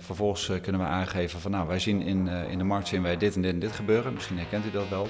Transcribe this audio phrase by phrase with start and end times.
[0.00, 3.34] vervolgens kunnen we aangeven van nou, wij zien in, in de markt zien wij dit
[3.34, 4.14] en dit en dit gebeuren.
[4.14, 5.08] Misschien herkent u dat wel.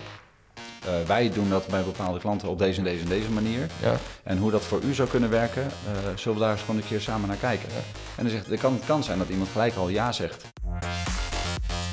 [1.07, 3.67] wij doen dat bij bepaalde klanten op deze en deze en deze manier.
[3.83, 3.97] Ja.
[4.23, 5.71] En hoe dat voor u zou kunnen werken,
[6.15, 7.69] zullen we daar eens gewoon een keer samen naar kijken.
[8.17, 10.45] En dan zegt, het kan, het kan zijn dat iemand gelijk al ja zegt.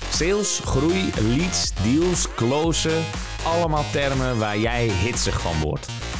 [0.09, 3.03] Sales, groei, leads, deals, closen.
[3.43, 5.87] Allemaal termen waar jij hitsig van wordt.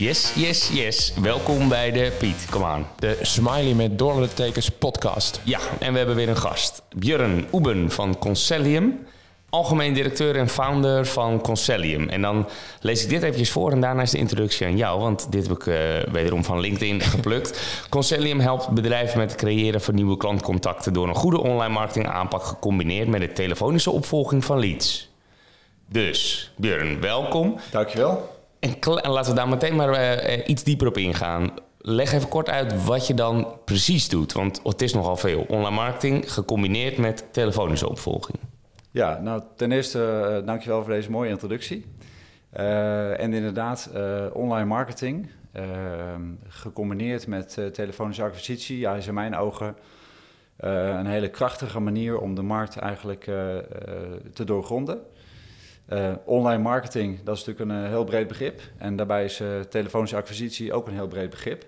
[0.00, 1.12] Yes, yes, yes.
[1.20, 2.86] Welkom bij de Piet, kom aan.
[2.98, 5.40] De Smiley met dollartekens podcast.
[5.44, 6.82] Ja, en we hebben weer een gast.
[6.96, 9.06] Björn Oeben van Concellium.
[9.50, 12.08] Algemeen directeur en founder van Concellium.
[12.08, 12.48] En dan
[12.80, 15.00] lees ik dit eventjes voor en daarna is de introductie aan jou.
[15.00, 15.76] Want dit heb ik uh,
[16.12, 17.84] wederom van LinkedIn geplukt.
[17.88, 20.92] Concellium helpt bedrijven met het creëren van nieuwe klantcontacten...
[20.92, 25.08] door een goede online marketing aanpak gecombineerd met de telefonische opvolging van leads.
[25.88, 27.56] Dus, Björn, welkom.
[27.70, 28.39] Dankjewel.
[28.60, 28.76] En,
[29.10, 31.50] laten we daar meteen maar eh, eh, iets dieper op ingaan.
[31.78, 34.32] Leg even kort uit wat je dan precies doet.
[34.32, 35.44] Want het is nogal veel.
[35.48, 38.38] Online marketing gecombineerd met telefonische opvolging.
[38.90, 41.86] Ja, nou ten eerste uh, dankjewel voor deze mooie introductie.
[42.50, 43.90] en inderdaad,
[44.32, 45.30] online marketing
[46.48, 49.76] gecombineerd met telefonische acquisitie, ja, is in mijn ogen
[50.56, 53.24] een hele krachtige manier om de markt eigenlijk
[54.32, 54.98] te doorgronden.
[55.92, 58.60] Uh, online marketing, dat is natuurlijk een eh, heel breed begrip.
[58.78, 61.66] En daarbij is uh, telefonische acquisitie ook een heel breed begrip.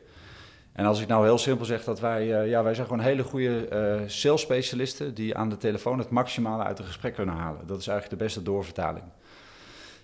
[0.73, 4.05] En als ik nou heel simpel zeg dat wij, ja, wij zijn gewoon hele goede
[4.07, 7.67] sales specialisten die aan de telefoon het maximale uit een gesprek kunnen halen.
[7.67, 9.05] Dat is eigenlijk de beste doorvertaling.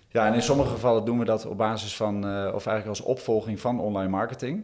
[0.09, 2.15] Ja, en in sommige gevallen doen we dat op basis van,
[2.53, 4.63] of eigenlijk als opvolging van online marketing.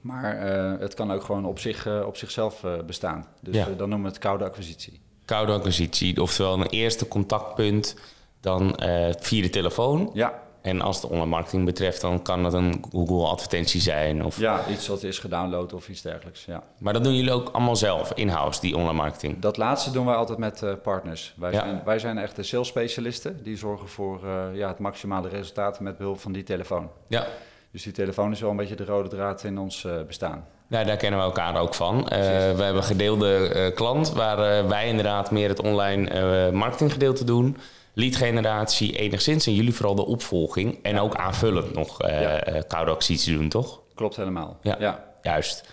[0.00, 0.40] Maar
[0.80, 3.26] het kan ook gewoon op, zich, op zichzelf bestaan.
[3.40, 5.00] Dus dan noemen we het koude acquisitie.
[5.24, 7.96] Koude acquisitie, oftewel een eerste contactpunt
[8.44, 10.10] dan uh, via de telefoon.
[10.12, 10.42] Ja.
[10.64, 14.24] En als de online marketing betreft, dan kan dat een Google-advertentie zijn.
[14.24, 14.38] Of...
[14.38, 16.44] Ja, iets wat is gedownload of iets dergelijks.
[16.44, 16.62] Ja.
[16.78, 19.38] Maar dat doen jullie ook allemaal zelf, in-house, die online marketing?
[19.38, 21.34] Dat laatste doen wij altijd met uh, partners.
[21.36, 23.42] Wij, zijn, wij zijn echt de sales specialisten.
[23.42, 26.90] Die zorgen voor uh, ja, het maximale resultaat met behulp van die telefoon.
[27.08, 27.26] Ja.
[27.70, 30.46] Dus die telefoon is wel een beetje de rode draad in ons uh, bestaan.
[30.68, 32.04] Ja, daar kennen we elkaar ook van.
[32.04, 37.56] we hebben een gedeelde klant waar wij inderdaad meer het online marketinggedeelte doen
[37.94, 40.78] lead-generatie enigszins en jullie vooral de opvolging.
[40.82, 42.62] En ook aanvullend nog uh, ja.
[42.68, 43.80] Koude acties doen, toch?
[43.94, 44.58] Klopt helemaal.
[44.62, 45.04] Ja, ja.
[45.22, 45.68] juist.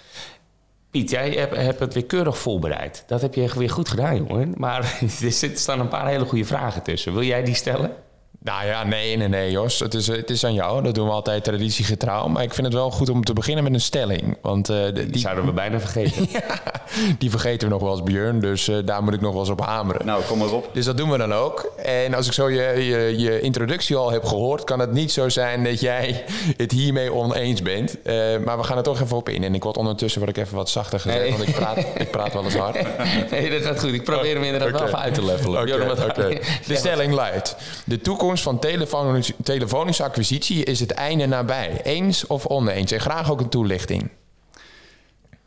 [0.92, 3.04] Piet, jij hebt, het weer keurig voorbereid.
[3.08, 4.54] Dat heb je weer goed gedaan, jongen.
[4.58, 7.14] Maar er staan een paar hele goede vragen tussen.
[7.14, 7.96] Wil jij die stellen?
[8.44, 9.80] Nou ja, nee, nee, nee, Jos.
[9.80, 10.84] Het is, het is aan jou.
[10.84, 12.28] Dat doen we altijd traditiegetrouw.
[12.28, 14.38] Maar ik vind het wel goed om te beginnen met een stelling.
[14.42, 16.28] Want, uh, die, zouden we bijna vergeten.
[17.20, 18.40] die vergeten we nog wel eens, Björn.
[18.40, 20.06] Dus uh, daar moet ik nog wel eens op hameren.
[20.06, 20.70] Nou, kom maar op.
[20.74, 21.72] Dus dat doen we dan ook.
[21.78, 24.64] En als ik zo je, je, je introductie al heb gehoord...
[24.64, 26.24] kan het niet zo zijn dat jij
[26.58, 27.96] het hiermee oneens bent.
[28.04, 28.14] Uh,
[28.46, 29.44] maar we gaan er toch even op in.
[29.44, 31.22] En ik word ondertussen word ik even wat zachter gezegd.
[31.22, 31.32] Nee.
[31.32, 32.78] Want ik praat, ik praat wel eens hard.
[33.32, 33.94] Nee, dat gaat goed.
[33.94, 34.80] Ik probeer hem inderdaad okay.
[34.80, 35.62] wel even uit te levelen.
[35.62, 36.42] Okay, okay.
[36.68, 37.56] De stelling luidt...
[37.86, 41.82] De toekomst van telefonische, telefonische acquisitie is het einde nabij.
[41.84, 42.92] Eens of oneens?
[42.92, 44.10] En graag ook een toelichting.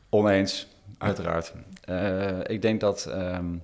[0.08, 0.66] Oneens,
[0.98, 1.52] uiteraard.
[1.88, 3.62] Uh, ik denk dat um,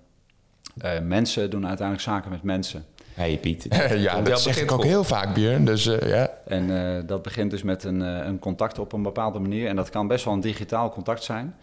[0.85, 2.85] uh, mensen doen uiteindelijk zaken met mensen.
[3.15, 3.67] Hey Piet.
[3.97, 5.65] ja, dat zeg ik ook heel vaak, Björn.
[5.65, 6.31] Dus, uh, ja.
[6.47, 9.69] En dat begint dus met een, een contact op een bepaalde manier.
[9.69, 11.55] En dat kan best wel een digitaal contact zijn.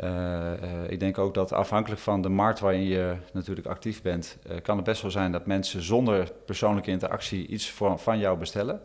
[0.00, 0.52] Uh,
[0.88, 4.76] ik denk ook dat afhankelijk van de markt waarin je natuurlijk actief bent, uh, kan
[4.76, 8.80] het best wel zijn dat mensen zonder persoonlijke interactie iets voor, van jou bestellen.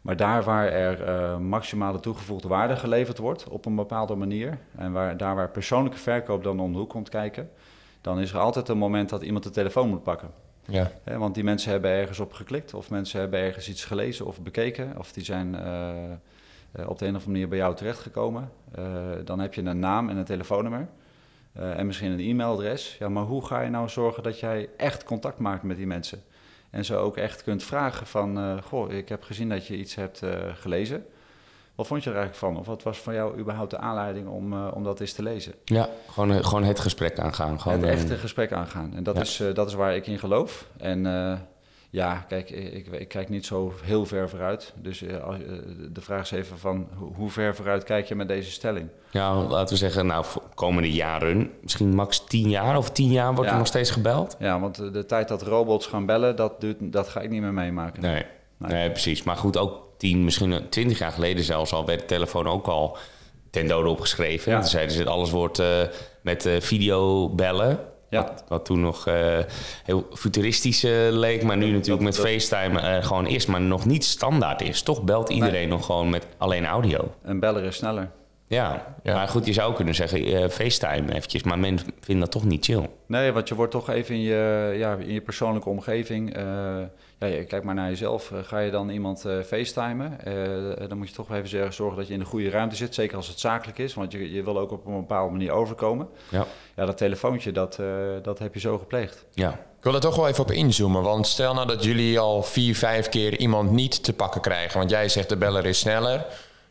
[0.00, 5.16] Maar daar waar er maximale toegevoegde waarde geleverd wordt op een bepaalde manier, en waar,
[5.16, 7.50] daar waar persoonlijke verkoop dan om de hoek komt kijken,
[8.00, 10.30] dan is er altijd een moment dat iemand de telefoon moet pakken.
[10.66, 10.90] Ja.
[11.04, 14.98] want die mensen hebben ergens op geklikt, of mensen hebben ergens iets gelezen of bekeken,
[14.98, 15.92] of die zijn uh,
[16.86, 18.50] op de een of andere manier bij jou terechtgekomen.
[18.78, 18.84] Uh,
[19.24, 20.88] dan heb je een naam en een telefoonnummer.
[21.58, 22.96] Uh, en misschien een e-mailadres.
[22.98, 26.22] Ja, maar hoe ga je nou zorgen dat jij echt contact maakt met die mensen?
[26.70, 28.60] En ze ook echt kunt vragen van...
[28.62, 30.22] goh, ik heb gezien dat je iets hebt
[30.54, 31.06] gelezen.
[31.74, 32.58] Wat vond je er eigenlijk van?
[32.58, 35.52] Of wat was van jou überhaupt de aanleiding om, om dat eens te lezen?
[35.64, 37.60] Ja, gewoon, gewoon het gesprek aangaan.
[37.60, 38.92] Gewoon het echte gesprek aangaan.
[38.94, 40.66] En dat, is, dat is waar ik in geloof.
[40.76, 41.06] En
[41.92, 44.72] ja, kijk, ik, ik, kijk niet zo heel ver vooruit.
[44.76, 45.10] Dus uh,
[45.92, 48.88] de vraag is even van hoe ver vooruit kijk je met deze stelling?
[49.10, 50.24] Ja, laten we zeggen, nou,
[50.54, 54.36] komende jaren, misschien max tien jaar of tien jaar wordt er nog steeds gebeld.
[54.38, 57.52] Ja, want de tijd dat robots gaan bellen, dat, duurt, dat ga ik niet meer
[57.52, 58.02] meemaken.
[58.02, 58.24] Nee.
[58.56, 58.72] Nee.
[58.72, 59.22] Nee, precies.
[59.22, 62.96] Maar goed, ook tien, misschien twintig jaar geleden zelfs al werd de telefoon ook al
[63.50, 64.52] ten dode opgeschreven.
[64.52, 64.58] Ja.
[64.60, 65.82] Toen zeiden ze, alles wordt eh,
[66.22, 67.78] met eh, video bellen.
[68.12, 68.22] Ja.
[68.22, 69.38] Wat, wat toen nog eh,
[69.84, 73.84] heel futuristisch eh, leek, maar nu natuurlijk met dat- FaceTime eh, gewoon is, maar nog
[73.86, 74.82] niet standaard is.
[74.82, 77.14] Toch belt iedereen nog gewoon met alleen audio.
[77.22, 78.10] En bellen is sneller.
[78.46, 79.14] Ja, Ja.
[79.14, 82.88] maar goed, je zou kunnen zeggen FaceTime eventjes, maar men vindt dat toch niet chill.
[83.06, 86.36] Nee, want je wordt toch even in je, ja, in je persoonlijke omgeving.
[87.22, 88.30] Eh, kijk maar naar jezelf.
[88.32, 90.18] Eh, ga je dan iemand eh facetimen?
[90.88, 92.94] Dan moet je toch wel even zeggen- zorgen dat je in de goede ruimte zit.
[92.94, 96.08] Zeker als het zakelijk is, want je, je wil ook op een bepaalde manier overkomen.
[96.28, 96.46] Ja.
[96.76, 97.78] Ja, dat telefoontje, dat,
[98.22, 99.24] dat heb je zo gepleegd.
[99.32, 101.02] Ja, Ik wil er toch wel even op inzoomen.
[101.02, 104.78] Want stel nou dat jullie al vier, vijf keer iemand niet te pakken krijgen.
[104.78, 106.26] Want jij zegt de beller is sneller.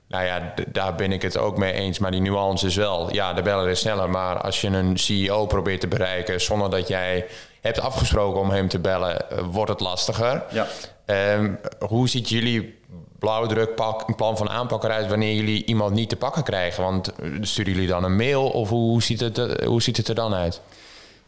[0.07, 1.99] Nou ja, daar ben ik het ook mee eens.
[1.99, 4.09] Maar die nuance is wel, ja, de beller is sneller.
[4.09, 7.25] Maar als je een CEO probeert te bereiken zonder dat jij
[7.61, 10.43] hebt afgesproken om hem te bellen, eh, wordt het lastiger.
[10.51, 10.67] Ja.
[11.05, 12.79] Ehm, hoe ziet jullie
[13.19, 16.83] blauwdrukpak, een plan van aanpak eruit wanneer jullie iemand niet te pakken krijgen?
[16.83, 20.07] Want eh, sturen jullie dan een mail of hoe ziet het, eh, hoe ziet het
[20.07, 20.61] er dan uit?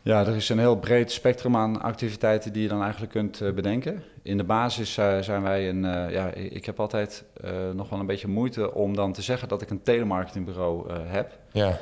[0.01, 4.03] Ja, er is een heel breed spectrum aan activiteiten die je dan eigenlijk kunt bedenken.
[4.21, 5.81] In de basis zijn wij een.
[6.11, 7.23] ja, ik heb altijd
[7.73, 11.31] nog wel een beetje moeite om dan te zeggen dat ik een telemarketingbureau heb.
[11.51, 11.79] Ja,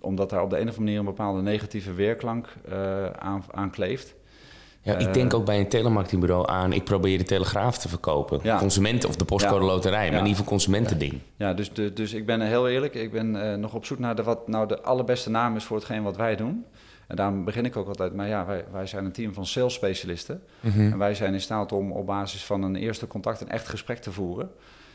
[0.00, 3.70] omdat daar op de een of andere manier een bepaalde negatieve weerklank eh, aan, aan
[3.70, 4.14] kleeft.
[4.84, 6.72] Ja, ik Eh, denk ook bij een telemarketingbureau aan...
[6.72, 8.40] ik probeer de Telegraaf te verkopen.
[8.42, 8.58] Ja.
[8.58, 9.70] Consumenten of de postcode Ja.
[9.70, 11.18] loterij, maar in ieder geval consumentending.
[11.36, 12.94] Ja, dus, de, dus ik ben heel eerlijk.
[12.94, 15.76] Ik ben eh, nog op zoek naar de, wat nou de allerbeste naam is voor
[15.76, 16.64] hetgeen wat wij doen.
[17.06, 18.14] En daarom begin ik ook altijd.
[18.14, 20.42] Maar ja, wij, wij zijn een team van sales specialisten.
[20.62, 23.98] En wij zijn in staat om op basis van een eerste contact een echt gesprek
[23.98, 24.50] te voeren.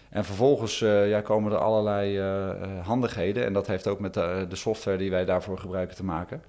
[0.09, 3.45] En vervolgens eh, ja, komen er allerlei eh, eh, handigheden.
[3.45, 6.43] En dat heeft ook met de, de software die wij daarvoor gebruiken te maken.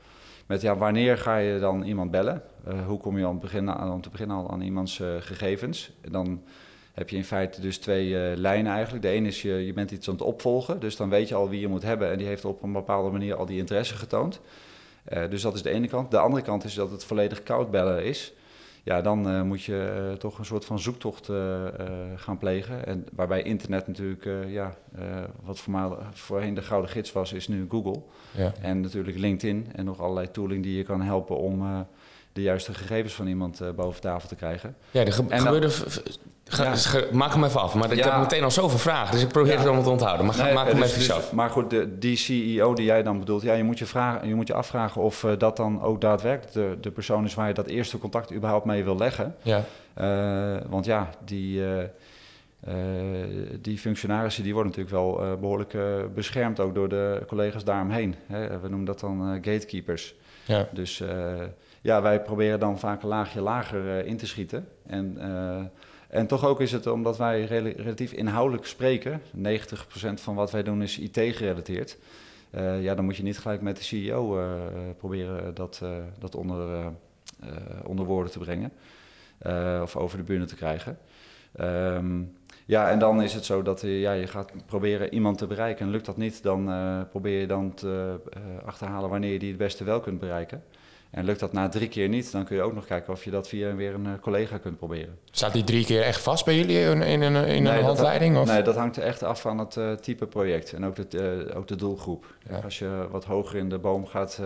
[0.46, 2.42] Met ja, wanneer ga je dan iemand bellen?
[2.86, 5.92] Hoe kom je aan het begin, aan, te beginnen al aan iemands gegevens?
[6.00, 6.42] En dan
[6.92, 9.02] heb je in feite dus twee lijnen eigenlijk.
[9.02, 11.48] De ene is je, je bent iets aan het opvolgen, dus dan weet je al
[11.48, 14.40] wie je moet hebben en die heeft op een bepaalde manier al die interesse getoond.
[15.28, 16.10] Dus dat is de ene kant.
[16.10, 18.32] De andere kant is dat het volledig koud bellen is.
[18.88, 21.64] Ja, dan eh, moet je eh, toch een soort van zoektocht eh,
[22.16, 22.86] gaan plegen.
[22.86, 24.76] En waarbij internet natuurlijk, ja,
[25.42, 28.02] wat voormalig, voorheen de gouden gids was, is nu Google.
[28.30, 28.52] ja.
[28.60, 31.86] En natuurlijk LinkedIn en nog allerlei tooling die je kan helpen om
[32.38, 34.76] de juiste gegevens van iemand eh, boven tafel te krijgen.
[34.90, 35.70] Ja, ge- En dan- gebeurde...
[36.44, 36.74] Ja.
[36.76, 38.10] ge- maak hem even af, maar ik Ja.
[38.10, 39.56] heb meteen al zoveel vragen, dus ik probeer Ja.
[39.58, 40.26] het allemaal te onthouden.
[40.26, 41.32] Maar ga- Nee, maak oké, hem dus- even dus- af.
[41.32, 44.34] Maar goed, de, die CEO die jij dan bedoelt, ja, je moet je, vragen, je
[44.34, 47.54] moet je afvragen of eh, dat dan ook daadwerkelijk de, de persoon is waar je
[47.54, 49.34] dat eerste contact überhaupt mee wil leggen.
[49.42, 49.64] ja.
[49.94, 51.62] Eh, want ja, die,
[52.60, 52.74] eh,
[53.60, 58.14] die functionarissen die worden natuurlijk wel eh, behoorlijk eh, beschermd ook door de collega's daaromheen.
[58.26, 58.60] Hè?
[58.60, 60.14] We noemen dat dan gatekeepers.
[60.44, 60.68] ja.
[60.72, 61.02] Dus
[61.80, 64.68] ja, wij proberen dan vaak een laagje lager in te schieten.
[64.86, 65.18] En,
[66.08, 69.20] en toch ook is het omdat wij rela- relatief inhoudelijk spreken.
[69.36, 71.98] 90% van wat wij doen is IT-gerelateerd.
[72.80, 74.40] Ja, dan moet je niet gelijk met de CEO
[74.96, 75.82] proberen dat,
[76.18, 76.92] dat onder,
[77.84, 78.72] onder woorden te brengen.
[79.82, 80.98] Of over de bühne te krijgen.
[81.52, 82.22] Ehm,
[82.68, 85.84] ja, en dan is het zo dat eh, ja, je gaat proberen iemand te bereiken.
[85.86, 89.48] En lukt dat niet, dan eh, probeer je dan te eh, achterhalen wanneer je die
[89.48, 90.62] het beste wel kunt bereiken.
[91.10, 93.30] En lukt dat na drie keer niet, dan kun je ook nog kijken of je
[93.30, 95.18] dat via weer een collega kunt proberen.
[95.30, 97.84] Staat die drie keer echt vast bij jullie in, in, een- in Nee, een dat-
[97.84, 98.36] handleiding?
[98.38, 98.46] Of?
[98.46, 101.66] Nee, dat hangt er echt af van het type project en ook de, eh, ook
[101.68, 102.34] de doelgroep.
[102.50, 102.58] Ja.
[102.64, 104.40] Als je wat hoger in de boom gaat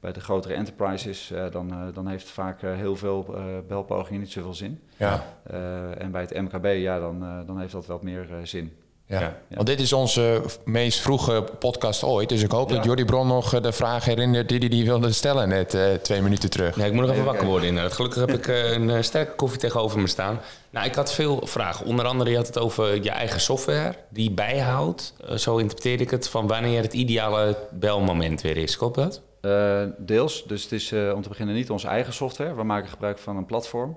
[0.00, 4.20] bij de grotere enterprises, eh, dan, eh, dan heeft vaak eh, heel veel eh, belpogingen
[4.20, 4.80] niet zoveel zin.
[4.96, 5.24] Ja.
[5.42, 8.72] Eh, en bij het MKB, ja, dan, eh, dan heeft dat wat meer eh, zin.
[9.06, 9.20] Ja.
[9.20, 9.36] Ja.
[9.50, 12.28] want dit is onze meest vroege podcast ooit.
[12.28, 12.74] Dus ik hoop Ja.
[12.76, 16.22] dat Jordi Bron nog de vraag herinnert die hij die wilde stellen net eh, twee
[16.22, 16.76] minuten terug.
[16.76, 17.92] Nee, ik moet nog even wakker worden inderdaad.
[17.92, 20.40] Gelukkig heb ik eh, een eh, sterke koffie tegenover me staan.
[20.70, 21.86] Nou, ik had veel vragen.
[21.86, 25.14] Onder andere, je had het over je eigen software die bijhoudt.
[25.36, 28.76] Zo interpreteerde ik het, van wanneer het ideale belmoment weer is.
[28.76, 29.22] Klopt dat?
[29.40, 32.54] Eh, deels, dus het is eh, om te beginnen niet onze eigen software.
[32.54, 33.96] We maken gebruik van een platform.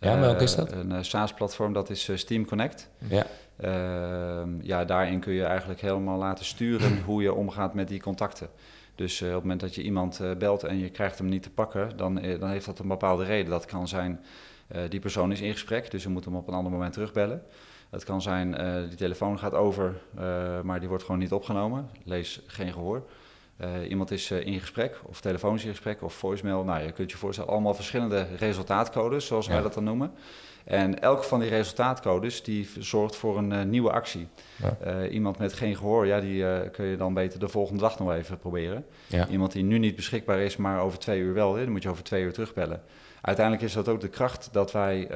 [0.00, 0.72] Ja, Eh, welke is dat?
[0.72, 2.88] Een eh, SaaS-platform, dat is eh, Steam Connect.
[3.08, 3.26] Ja.
[3.56, 8.48] Ehm, ja, daarin kun je eigenlijk helemaal laten sturen hoe je omgaat met die contacten.
[8.94, 11.42] Dus eh, op het moment dat je iemand eh, belt en je krijgt hem niet
[11.42, 13.50] te pakken, dan, eh, dan heeft dat een bepaalde reden.
[13.50, 14.20] Dat kan zijn,
[14.68, 17.42] eh, die persoon is in gesprek, dus we moeten hem op een ander moment terugbellen.
[17.90, 21.88] Het kan zijn, eh die telefoon gaat over, eh, maar die wordt gewoon niet opgenomen.
[22.04, 23.02] Lees geen gehoor.
[23.60, 26.64] Eh, iemand is eh, in gesprek, of telefonisch in gesprek, of voicemail.
[26.64, 30.12] Nou, je kunt je voorstellen, allemaal verschillende resultaatcodes, zoals wij dat dan noemen.
[30.64, 34.28] En elk van die resultaatcodes die zorgt voor een eh, nieuwe actie.
[34.56, 35.06] Ja.
[35.06, 38.38] Iemand met geen gehoor, ja, die kun je dan beter de volgende dag nog even
[38.38, 38.86] proberen.
[39.06, 39.28] Ja.
[39.28, 41.88] Iemand die nu niet beschikbaar is, maar over twee uur wel, hè, dan moet je
[41.88, 42.82] over twee uur terugbellen.
[43.20, 45.08] Uiteindelijk is dat ook de kracht dat wij,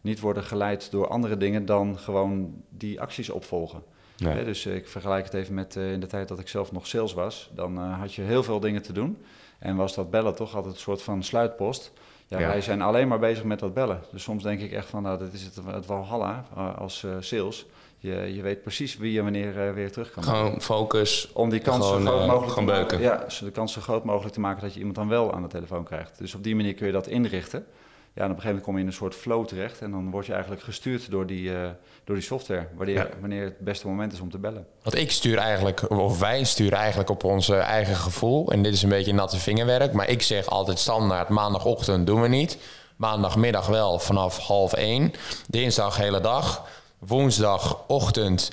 [0.00, 3.82] niet worden geleid door andere dingen dan gewoon die acties opvolgen.
[4.20, 4.34] Nee.
[4.34, 6.86] Hè, dus ik vergelijk het even met eh, in de tijd dat ik zelf nog
[6.86, 7.50] sales was.
[7.54, 9.18] Dan eh, had je heel veel dingen te doen.
[9.58, 11.92] En was dat bellen toch altijd een soort van sluitpost.
[12.26, 12.46] Ja, Ja.
[12.46, 14.00] wij zijn alleen maar bezig met dat bellen.
[14.12, 17.10] Dus soms denk ik echt van, nou, dat is het, het walhalla eh, als eh,
[17.20, 17.66] sales.
[17.98, 20.22] Je, je weet precies wie je wanneer eh, weer terug kan.
[20.22, 21.30] Gewoon focus.
[21.32, 23.00] Om die kans zo groot eh, mogelijk te maken.
[23.00, 25.48] Ja, de kans zo groot mogelijk te maken dat je iemand dan wel aan de
[25.48, 26.18] telefoon krijgt.
[26.18, 27.66] Dus op die manier kun je dat inrichten.
[28.14, 29.80] Ja, en op een gegeven moment kom je in een soort flow terecht.
[29.80, 31.68] En dan word je eigenlijk gestuurd door die, eh,
[32.04, 32.66] door die software.
[32.76, 33.08] Wanneer, Ja.
[33.20, 34.66] wanneer het beste moment is om te bellen.
[34.82, 38.52] Want ik stuur eigenlijk, of wij sturen eigenlijk op ons eigen gevoel.
[38.52, 39.92] En dit is een beetje natte vingerwerk.
[39.92, 42.58] Maar ik zeg altijd standaard, maandagochtend doen we niet.
[42.96, 45.12] Maandagmiddag wel vanaf half één.
[45.48, 46.66] Dinsdag hele dag.
[46.98, 48.50] Woensdagochtend,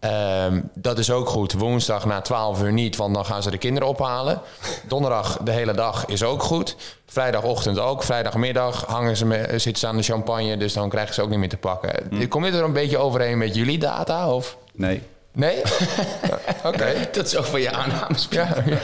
[0.00, 1.52] ehm, dat is ook goed.
[1.52, 4.40] Woensdag na 12 uur niet, want dan gaan ze de kinderen ophalen.
[4.88, 6.76] Donderdag de hele dag is ook goed.
[7.06, 8.02] Vrijdagochtend ook.
[8.02, 11.38] Vrijdagmiddag hangen ze me, zitten ze aan de champagne, dus dan krijgen ze ook niet
[11.38, 12.28] meer te pakken.
[12.28, 14.32] Komt dit er een beetje overeen met jullie data?
[14.34, 14.56] Of?
[14.72, 15.02] Nee.
[15.32, 15.56] Nee?
[16.64, 16.94] Oké.
[17.12, 18.26] Dat is ook van je aannames.
[18.30, 18.78] Ja, ja.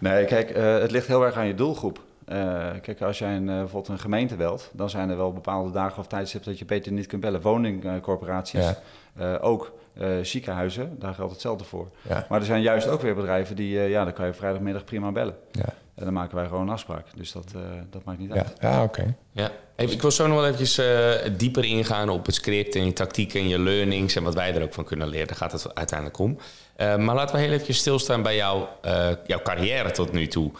[0.00, 2.00] Nee, kijk, eh, het ligt heel erg aan je doelgroep.
[2.26, 2.36] Eh,
[2.82, 5.98] kijk, als jij een, eh, bijvoorbeeld een gemeente belt, dan zijn er wel bepaalde dagen
[5.98, 7.40] of tijdstippen dat je beter niet kunt bellen.
[7.40, 8.78] Woningcorporaties, Ja.
[9.18, 11.88] eh, ook eh, ziekenhuizen, daar geldt hetzelfde voor.
[12.08, 12.26] Ja.
[12.28, 15.12] Maar er zijn juist ook weer bedrijven die, eh, ja, dan kan je vrijdagmiddag prima
[15.12, 15.36] bellen.
[15.52, 17.06] Ja, En dan maken wij gewoon een afspraak.
[17.14, 17.60] Dus dat, eh,
[17.90, 18.36] dat maakt niet ja.
[18.36, 18.52] uit.
[18.60, 19.14] ja oké.
[19.32, 19.50] Ja.
[19.76, 22.92] Even, ik wil zo nog wel eventjes eh, dieper ingaan op het script en je
[22.92, 25.26] tactiek en je learnings en wat wij er ook van kunnen leren.
[25.26, 26.38] Daar gaat het uiteindelijk om.
[26.76, 30.52] Eh, maar laten we heel eventjes stilstaan bij jouw, eh, jouw carrière tot nu toe.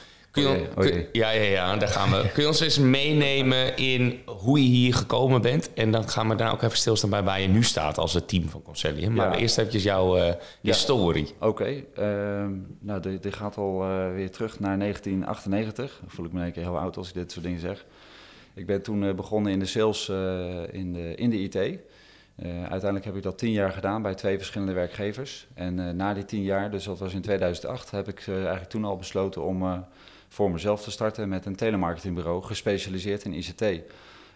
[0.42, 0.88] Kun je, oké.
[0.90, 2.30] kun- ja, ja, ja, daar gaan we.
[2.32, 5.72] Kun je ons eens meenemen in hoe je hier gekomen bent?
[5.74, 8.28] En dan gaan we daar ook even stilstaan bij waar je nu staat als het
[8.28, 9.12] team van Concellium.
[9.12, 9.38] Maar Ja.
[9.38, 10.72] eerst eventjes jouw eh Ja.
[10.72, 11.26] story.
[11.40, 12.50] Oké, ehm,
[12.80, 15.98] nou, dit, dit gaat al eh, weer terug naar 1998.
[16.00, 17.84] Dan voel ik me één keer heel oud als ik dit soort dingen zeg.
[18.54, 20.16] Ik ben toen eh, begonnen in de sales eh,
[20.72, 21.54] in, de, in de IT.
[21.54, 21.70] Eh,
[22.60, 25.46] uiteindelijk heb ik dat tien jaar gedaan bij twee verschillende werkgevers.
[25.54, 28.68] En eh, na die tien jaar, dus dat was in 2008, heb ik eh, eigenlijk
[28.68, 29.78] toen al besloten om eh,
[30.28, 33.62] voor mezelf te starten met een telemarketingbureau gespecialiseerd in ICT.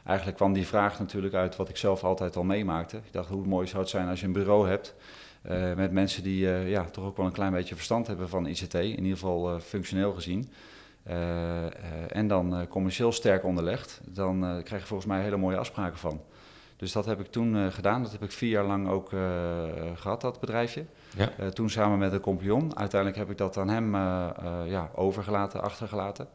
[0.04, 2.96] Eigenlijk kwam die vraag natuurlijk uit wat ik zelf altijd al meemaakte.
[2.96, 4.94] Ik dacht, hoe mooi zou het zijn als je een bureau hebt
[5.42, 8.46] eh, met mensen die eh, ja, toch ook wel een klein beetje verstand hebben van
[8.46, 10.48] ICT, in ieder geval eh, functioneel gezien.
[12.08, 16.20] En dan commercieel sterk onderlegd, dan krijg je volgens mij hele mooie afspraken van.
[16.80, 18.02] Dus dat heb ik toen eh, gedaan.
[18.02, 19.20] Dat heb ik vier jaar lang ook eh,
[19.94, 20.84] gehad, dat bedrijfje.
[21.16, 21.30] Ja.
[21.38, 22.76] Eh, toen samen met een compagnon.
[22.76, 23.94] Uiteindelijk heb ik dat aan hem
[24.66, 26.28] ja, overgelaten, achtergelaten.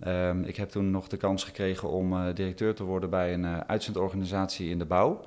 [0.00, 4.70] Ehm, ik heb toen nog de kans gekregen om directeur te worden bij een uitzendorganisatie
[4.70, 5.20] in de bouw.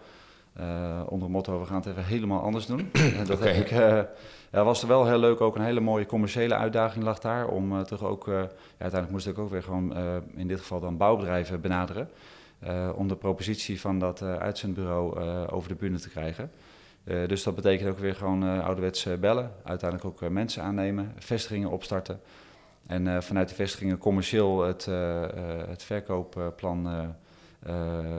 [1.06, 2.90] Onder het motto, we gaan het even helemaal anders doen.
[3.20, 3.70] En dat ik,
[4.52, 7.48] ja, was er wel heel leuk, ook een hele mooie commerciële uitdaging lag daar.
[7.48, 9.96] Om toch ook, ja, uiteindelijk moest ik ook weer gewoon,
[10.36, 12.10] in dit geval dan bouwbedrijven benaderen.
[12.62, 16.52] Eh, om de propositie van dat eh, uitzendbureau eh, over de bühne te krijgen.
[17.04, 19.52] Dus dat betekent ook weer gewoon ouderwets bellen.
[19.64, 22.20] Uiteindelijk ook mensen aannemen, vestigingen opstarten.
[22.88, 24.86] En vanuit die vestigingen commercieel het,
[25.68, 27.14] het verkoopplan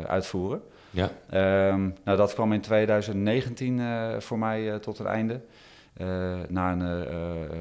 [0.07, 0.63] uitvoeren.
[0.93, 1.11] Ja.
[1.31, 5.41] Ehm, nou, dat kwam in 2019 eh, voor mij tot een einde.
[5.93, 6.07] Eh,
[6.49, 7.17] na een eh,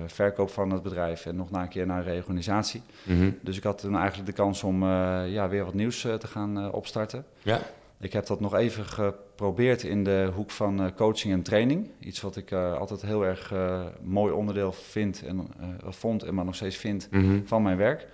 [0.06, 2.82] verkoop van het bedrijf en nog na een keer naar een reorganisatie.
[3.04, 3.30] Mhm.
[3.42, 6.72] Dus ik had toen eigenlijk de kans om eh, ja, weer wat nieuws te gaan
[6.72, 7.26] opstarten.
[7.42, 7.60] Ja.
[8.00, 11.90] Ik heb dat nog even geprobeerd in de hoek van coaching en training.
[12.00, 13.54] Iets wat ik altijd heel erg
[14.02, 15.48] mooi onderdeel vind en,
[15.88, 17.40] vond en maar nog steeds vind Mhm.
[17.46, 18.08] van mijn werk.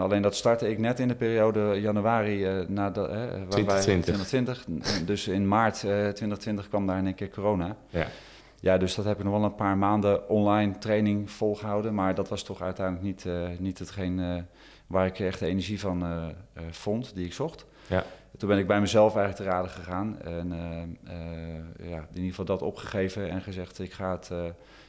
[0.00, 4.16] Alleen dat startte ik net in de periode januari na de, waar 2020.
[4.16, 5.04] Wij, 2020.
[5.04, 7.76] Dus in maart eh 2020 kwam daar in één keer corona.
[7.88, 8.06] Ja.
[8.64, 11.94] Ja, dus dat heb ik nog wel een paar maanden online training volgehouden.
[11.94, 14.42] Maar dat was toch uiteindelijk niet, eh, niet hetgeen eh,
[14.86, 16.26] waar ik echt de energie van eh,
[16.70, 17.66] vond, die ik zocht.
[17.86, 18.04] Ja.
[18.36, 20.20] Toen ben ik bij mezelf eigenlijk te raden gegaan.
[20.20, 20.48] En
[21.82, 24.30] ja, in ieder geval dat opgegeven en gezegd, ik ga het,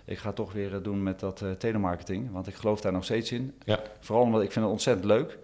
[0.06, 2.32] ik ga het toch weer doen met dat telemarketing.
[2.32, 3.54] Want ik geloof daar nog steeds in.
[3.66, 3.80] Ja.
[4.00, 5.38] Vooral omdat ik vind het ontzettend leuk.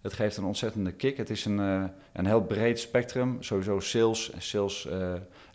[0.00, 1.16] Het geeft een ontzettende kick.
[1.16, 1.58] Het is een,
[2.12, 3.36] een heel breed spectrum.
[3.40, 4.88] Sowieso sales en sales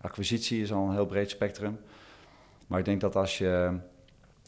[0.01, 1.79] acquisitie is al een heel breed spectrum.
[2.67, 3.77] Maar ik denk dat als je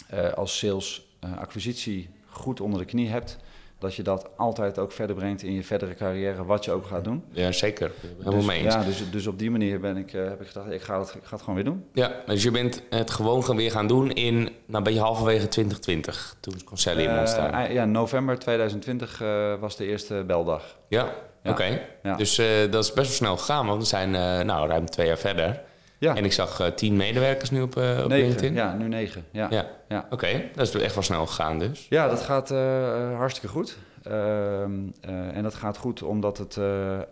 [0.10, 3.38] eh, als sales eh, acquisitie goed onder de knie hebt,
[3.80, 7.04] dat je dat altijd ook verder brengt in je verdere carrière, wat je ook gaat
[7.04, 7.24] doen.
[7.32, 7.92] ja, zeker.
[8.24, 8.74] Helemaal dus.
[8.74, 11.10] Ja, dus, dus op die manier ben ik, eh, heb ik gedacht, ik ga, het,
[11.10, 11.86] ik ga het gewoon weer doen.
[11.94, 15.48] Ja, dus je bent het gewoon gaan weer gaan doen in, nou ben je halverwege
[15.48, 17.74] 2020, toen Concellium Eh, ontstaan.
[17.74, 20.78] ja, november 2020 eh, was de eerste beldag.
[20.88, 21.52] ja, ja.
[21.52, 21.82] oké.
[22.04, 22.16] Ja.
[22.16, 22.36] Dus
[22.70, 24.12] dat is best wel snel gegaan, want we zijn
[24.46, 25.62] nou, ruim twee jaar verder.
[26.06, 28.28] Ja, En ik zag eh, tien medewerkers nu op, eh op negen.
[28.28, 28.54] LinkedIn.
[28.54, 29.26] Ja, nu negen.
[29.32, 29.66] Ja, Ja.
[29.88, 30.08] ja.
[30.10, 31.88] Oké, dat is echt wel snel gegaan dus.
[31.90, 33.78] Ja, dat gaat eh, hartstikke goed.
[34.04, 36.58] Ehm, en dat gaat goed omdat het,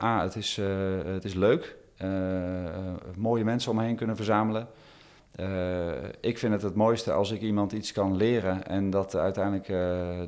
[0.01, 0.59] A, het is,
[1.05, 1.75] het is leuk.
[3.17, 4.67] mooie mensen om me heen kunnen verzamelen.
[6.21, 9.71] ik vind het het mooiste als ik iemand iets kan leren en dat uiteindelijk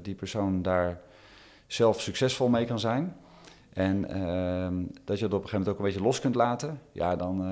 [0.03, 0.99] die persoon daar
[1.67, 3.15] zelf succesvol mee kan zijn.
[3.73, 6.79] En ehm, dat je het op een gegeven moment ook een beetje los kunt laten.
[6.91, 7.43] Ja, dan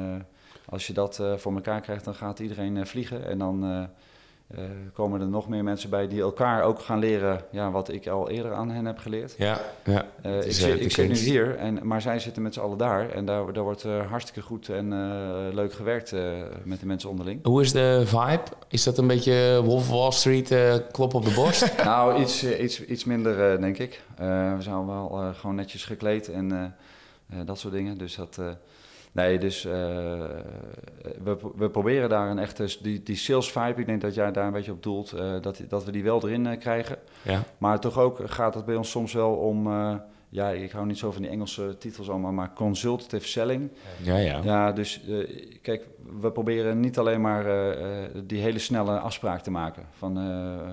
[0.74, 3.26] als je dat voor elkaar krijgt, dan gaat iedereen vliegen.
[3.26, 3.88] En dan
[4.52, 4.64] uh,
[4.94, 8.30] komen er nog meer mensen bij die elkaar ook gaan leren ja, wat ik al
[8.30, 9.36] eerder aan hen heb geleerd.
[9.38, 10.06] Ja, ja.
[10.22, 13.10] Ik, zit, ik zit nu hier, en, maar zij zitten met z'n allen daar.
[13.10, 14.90] En daar, daar wordt hartstikke goed en
[15.54, 16.14] leuk gewerkt
[16.64, 17.40] met de mensen onderling.
[17.44, 18.44] Hoe is de vibe?
[18.68, 20.56] Is dat een beetje Wolf Wall Street
[20.92, 21.78] klop op de borst?
[21.84, 24.02] nou, iets, iets, iets minder denk ik.
[24.18, 26.76] we zijn wel gewoon netjes gekleed en
[27.46, 27.98] dat soort dingen.
[27.98, 28.40] Dus dat...
[29.14, 29.74] Nee, dus uh,
[31.24, 34.46] we, we proberen daar een echte, die, die sales vibe, ik denk dat jij daar
[34.46, 36.98] een beetje op doelt, uh, dat, dat we die wel erin uh, krijgen.
[37.22, 37.44] Ja.
[37.58, 39.68] Maar toch ook gaat het bij ons soms wel om
[40.34, 43.72] ja, ik hou niet zo van die Engelse titels allemaal, maar consultative selling.
[44.02, 44.42] Ja, ja.
[44.44, 45.28] Ja, dus uh,
[45.62, 45.88] kijk,
[46.20, 49.86] we proberen niet alleen maar uh, die hele snelle afspraak te maken.
[49.92, 50.14] Van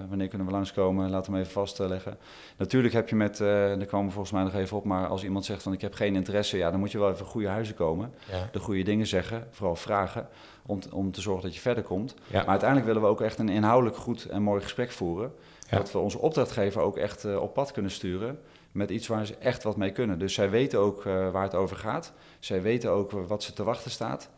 [0.08, 2.18] wanneer kunnen we langskomen, laten we hem even vastleggen.
[2.56, 5.44] Natuurlijk heb je met, daar komen we volgens mij nog even op, maar als iemand
[5.44, 8.12] zegt van ik heb geen interesse, ja, dan moet je wel even goede huizen komen.
[8.52, 10.28] De goede dingen zeggen, vooral vragen,
[10.66, 12.14] om, om te zorgen dat je verder komt.
[12.26, 12.38] Ja.
[12.38, 15.32] Maar uiteindelijk willen we ook echt een inhoudelijk goed en mooi gesprek voeren.
[15.70, 18.38] Dat we onze opdrachtgever ook echt op pad kunnen sturen
[18.72, 20.18] met iets waar ze echt wat mee kunnen.
[20.18, 22.12] Dus zij weten ook uh, waar het over gaat.
[22.38, 24.28] Zij weten ook wat ze te wachten staat.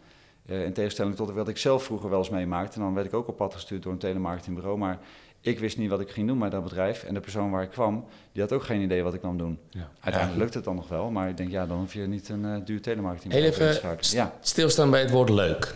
[0.47, 2.77] Uh, in tegenstelling tot wat ik zelf vroeger wel eens meemaakte.
[2.77, 4.79] En dan werd ik ook op pad gestuurd door een telemarketingbureau.
[4.79, 4.99] Maar
[5.41, 7.05] ik wist niet wat ik ging doen bij dat bedrijf.
[7.05, 9.59] En de persoon waar ik kwam, die had ook geen idee wat ik nam doen.
[9.71, 9.91] Ja.
[10.01, 11.11] Uiteindelijk lukt het dan nog wel.
[11.11, 14.33] Maar ik denk, ja, dan hoef je niet een uh, duur telemarketingbureau te st ja.
[14.41, 15.75] stilstaan bij het woord leuk.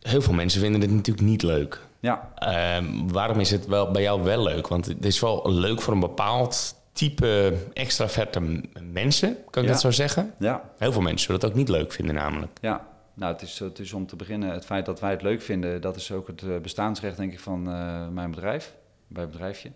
[0.00, 1.80] Heel veel mensen vinden dit natuurlijk niet leuk.
[2.00, 2.32] Ja.
[2.42, 4.68] Uh, waarom is het wel bij jou wel leuk?
[4.68, 9.90] Want het is wel leuk voor een bepaald type extraverte mensen, kan ik dat zo
[9.90, 10.34] zeggen?
[10.38, 10.70] Ja.
[10.78, 12.58] Heel veel mensen zullen het ook niet leuk vinden namelijk.
[12.60, 15.42] Ja, nou het is, het is om te beginnen, het feit dat wij het leuk
[15.42, 18.74] vinden, dat is ook het eh, bestaansrecht denk ik van uh, mijn bedrijf,
[19.06, 19.70] bij het bedrijfje.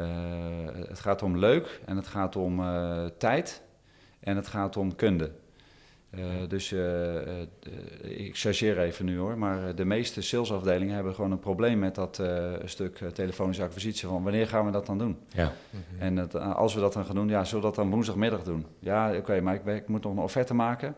[0.00, 0.06] Uh,
[0.88, 2.62] het gaat om leuk en het gaat om
[3.18, 3.62] tijd
[4.20, 5.30] en het gaat om kunde.
[6.10, 7.42] Uh, dus uh, uh,
[8.00, 12.22] ik chargeer even nu hoor, maar de meeste salesafdelingen hebben gewoon een probleem met dat
[12.64, 14.08] stuk telefonische acquisitie.
[14.08, 15.18] Van wanneer gaan we dat dan doen?
[15.28, 15.52] Ja.
[15.98, 18.66] En het, als we dat dan gaan doen, ja, zullen we dat dan woensdagmiddag doen?
[18.78, 20.94] Ja, oké, maar ik, ik, moet nog een offerte maken.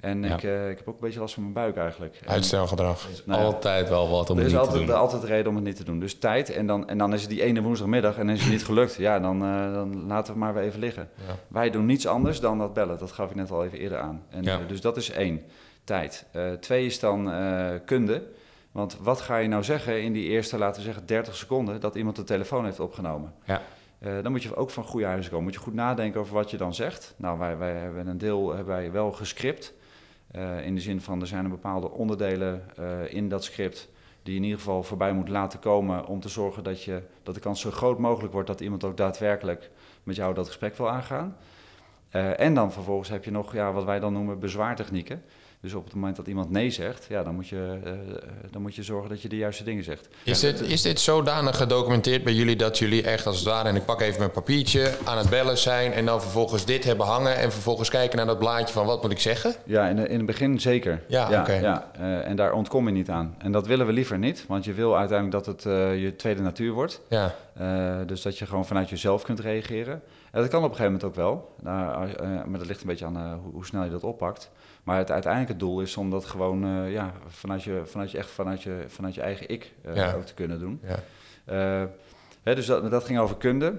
[0.00, 2.20] En ik, uh, ik heb ook een beetje last van mijn buik eigenlijk.
[2.26, 3.08] Uitstelgedrag.
[3.24, 4.88] Nou, altijd wel wat om het niet altijd, te doen.
[4.88, 6.00] Er is altijd reden om het niet te doen.
[6.00, 8.64] Dus tijd en dan, en dan is het die ene woensdagmiddag en is het niet
[8.64, 8.94] gelukt.
[8.94, 11.08] Ja, dan, uh, dan laten we het maar weer even liggen.
[11.14, 11.34] Ja.
[11.48, 12.98] Wij doen niets anders dan dat bellen.
[12.98, 14.22] Dat gaf ik net al even eerder aan.
[14.28, 14.60] En, ja.
[14.60, 15.42] uh, dus dat is één,
[15.84, 16.26] tijd.
[16.60, 17.32] twee is dan
[17.84, 18.22] kunde.
[18.72, 21.80] Want wat ga je nou zeggen in die eerste, laten we zeggen, 30 seconden...
[21.80, 23.32] dat iemand de telefoon heeft opgenomen?
[23.44, 23.62] Ja.
[24.22, 25.44] dan moet je ook van goede huizen komen.
[25.44, 27.14] Moet je goed nadenken over wat je dan zegt.
[27.16, 29.72] Nou, wij, wij hebben een deel hebben wij wel gescript...
[30.36, 33.88] Uh, in de zin van er zijn er bepaalde onderdelen uh, in dat script
[34.22, 37.34] die je in ieder geval voorbij moet laten komen om te zorgen dat, je, dat
[37.34, 39.70] de kans zo groot mogelijk wordt dat iemand ook daadwerkelijk
[40.02, 41.36] met jou dat gesprek wil aangaan.
[42.12, 45.22] Uh, en dan vervolgens heb je nog ja, wat wij dan noemen bezwaartechnieken.
[45.62, 47.92] Dus op het moment dat iemand nee zegt, ja, dan, moet je, uh,
[48.50, 50.08] dan moet je zorgen dat je de juiste dingen zegt.
[50.22, 53.76] Is dit, is dit zodanig gedocumenteerd bij jullie dat jullie echt als het ware, en
[53.76, 57.36] ik pak even mijn papiertje, aan het bellen zijn en dan vervolgens dit hebben hangen
[57.36, 59.54] en vervolgens kijken naar dat blaadje van wat moet ik zeggen?
[59.64, 61.02] Ja, in, in het begin zeker.
[61.08, 61.52] Ja, ja oké.
[61.52, 63.34] Ja, uh, en daar ontkom je niet aan.
[63.38, 66.42] En dat willen we liever niet, want je wil uiteindelijk dat het uh, je tweede
[66.42, 67.00] natuur wordt.
[67.08, 67.34] Ja.
[68.06, 70.02] dus dat je gewoon vanuit jezelf kunt reageren.
[70.30, 72.08] En dat kan op een gegeven moment ook wel, nou,
[72.46, 74.50] maar dat ligt een beetje aan hoe, hoe snel je dat oppakt.
[74.90, 78.30] Maar het uiteindelijke doel is om dat gewoon uh, ja, vanuit, je, vanuit je echt
[78.30, 80.12] vanuit je, vanuit je eigen ik uh, ja.
[80.12, 80.80] ook te kunnen doen.
[80.82, 81.82] Ja.
[81.82, 81.88] Uh,
[82.42, 83.70] hè, dus dat, dat ging over kunde.
[83.70, 83.78] Dus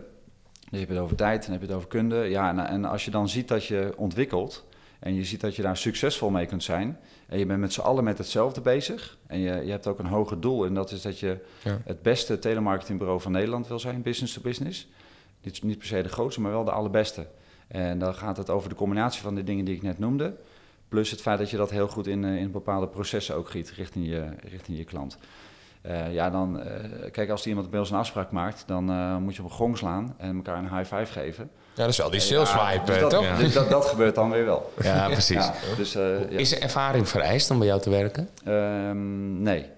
[0.69, 2.15] je hebt het over tijd en heb je het over kunde.
[2.15, 4.65] Ja, en, en als je dan ziet dat je ontwikkelt
[4.99, 6.99] en je ziet dat je daar succesvol mee kunt zijn.
[7.27, 9.17] En je bent met z'n allen met hetzelfde bezig.
[9.27, 10.65] En je, je hebt ook een hoger doel.
[10.65, 11.81] En dat is dat je ja.
[11.83, 14.87] het beste telemarketingbureau van Nederland wil zijn, business to business.
[15.41, 17.27] Niet, niet per se de grootste, maar wel de allerbeste.
[17.67, 20.33] En dan gaat het over de combinatie van de dingen die ik net noemde.
[20.91, 24.05] Plus het feit dat je dat heel goed in, in bepaalde processen ook giet richting
[24.05, 25.17] je, richting je klant.
[25.85, 26.65] Uh, ja, dan, uh,
[27.11, 29.77] kijk, als iemand bij ons een afspraak maakt, dan uh, moet je op een gong
[29.77, 31.49] slaan en elkaar een high five geven.
[31.73, 33.37] Ja, dat is wel die sales vibe, dus dat, toch?
[33.37, 34.73] Dus dat, dat, gebeurt dan weer wel.
[34.81, 35.45] Ja, precies.
[35.45, 35.95] Ja, dus,
[36.29, 38.29] is er ervaring vereist om bij jou te werken?
[38.47, 39.69] Um, nee.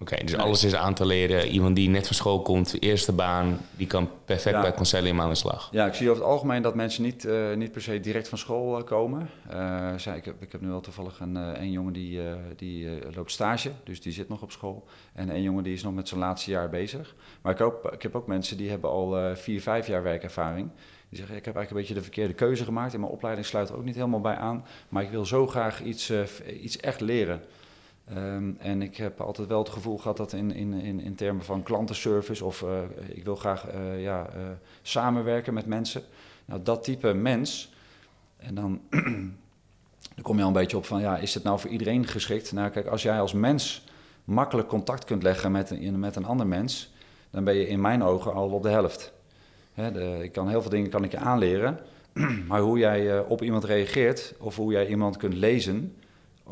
[0.00, 0.44] Oké, okay, dus nee.
[0.44, 1.48] alles is aan te leren.
[1.48, 4.60] Iemand die net van school komt, eerste baan, die kan perfect ja.
[4.60, 5.68] bij Concellium aan de slag.
[5.72, 8.38] Ja, ik zie over het algemeen dat mensen niet, uh, niet per se direct van
[8.38, 9.30] school uh, komen.
[9.52, 12.20] Uh, zei, ik, heb, ik heb nu wel toevallig een, een jongen die,
[12.56, 14.86] die loopt stage, dus die zit nog op school.
[15.12, 17.14] En een jongen die is nog met zijn laatste jaar bezig.
[17.42, 20.70] Maar ik, hoop, ik heb ook mensen die hebben al vier, vijf jaar werkervaring.
[21.08, 22.94] Die zeggen, ik heb eigenlijk een beetje de verkeerde keuze gemaakt.
[22.94, 24.64] En mijn opleiding sluit er ook niet helemaal bij aan.
[24.88, 26.12] Maar ik wil zo graag iets,
[26.62, 27.42] iets echt leren.
[28.14, 31.44] Ehm, en ik heb altijd wel het gevoel gehad dat in, in, in, in termen
[31.44, 32.64] van klantenservice of
[33.08, 33.66] ik wil graag
[33.98, 34.30] ja,
[34.82, 36.02] samenwerken met mensen.
[36.44, 37.72] Nou, dat type mens.
[38.36, 38.80] En dan,
[40.14, 42.52] dan kom je al een beetje op van, ja, is het nou voor iedereen geschikt?
[42.52, 43.84] Nou, kijk, als jij als mens
[44.24, 46.92] makkelijk contact kunt leggen met een, met een ander mens,
[47.30, 49.12] dan ben je in mijn ogen al op de helft.
[49.74, 51.78] de, ik kan heel veel dingen kan ik je aanleren,
[52.48, 55.96] maar hoe jij op iemand reageert of hoe jij iemand kunt lezen,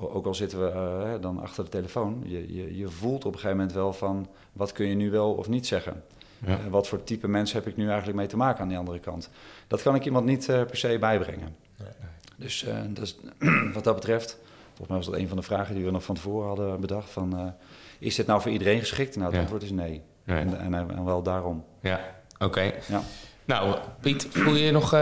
[0.00, 3.38] ook al zitten we uh, dan achter de telefoon, je, je, je, voelt op een
[3.38, 6.02] gegeven moment wel van wat kun je nu wel of niet zeggen.
[6.46, 6.59] Ja.
[6.59, 8.98] Uh, wat voor type mens heb ik nu eigenlijk mee te maken aan die andere
[8.98, 9.30] kant?
[9.66, 11.56] Dat kan ik iemand niet per se bijbrengen.
[11.78, 11.88] Nee.
[12.37, 13.16] Dus, dus
[13.74, 14.38] wat dat betreft
[14.76, 17.11] Volgens mij was dat een van de vragen die we nog van tevoren hadden bedacht.
[17.11, 17.54] Van,
[17.98, 19.16] is dit nou voor iedereen geschikt?
[19.16, 20.02] Nou, het antwoord is nee.
[20.24, 20.38] nee.
[20.38, 21.64] En, en, en, wel daarom.
[21.80, 22.00] Ja,
[22.38, 22.72] oké.
[22.88, 23.02] Ja.
[23.44, 24.94] Nou, Piet, voel je je nog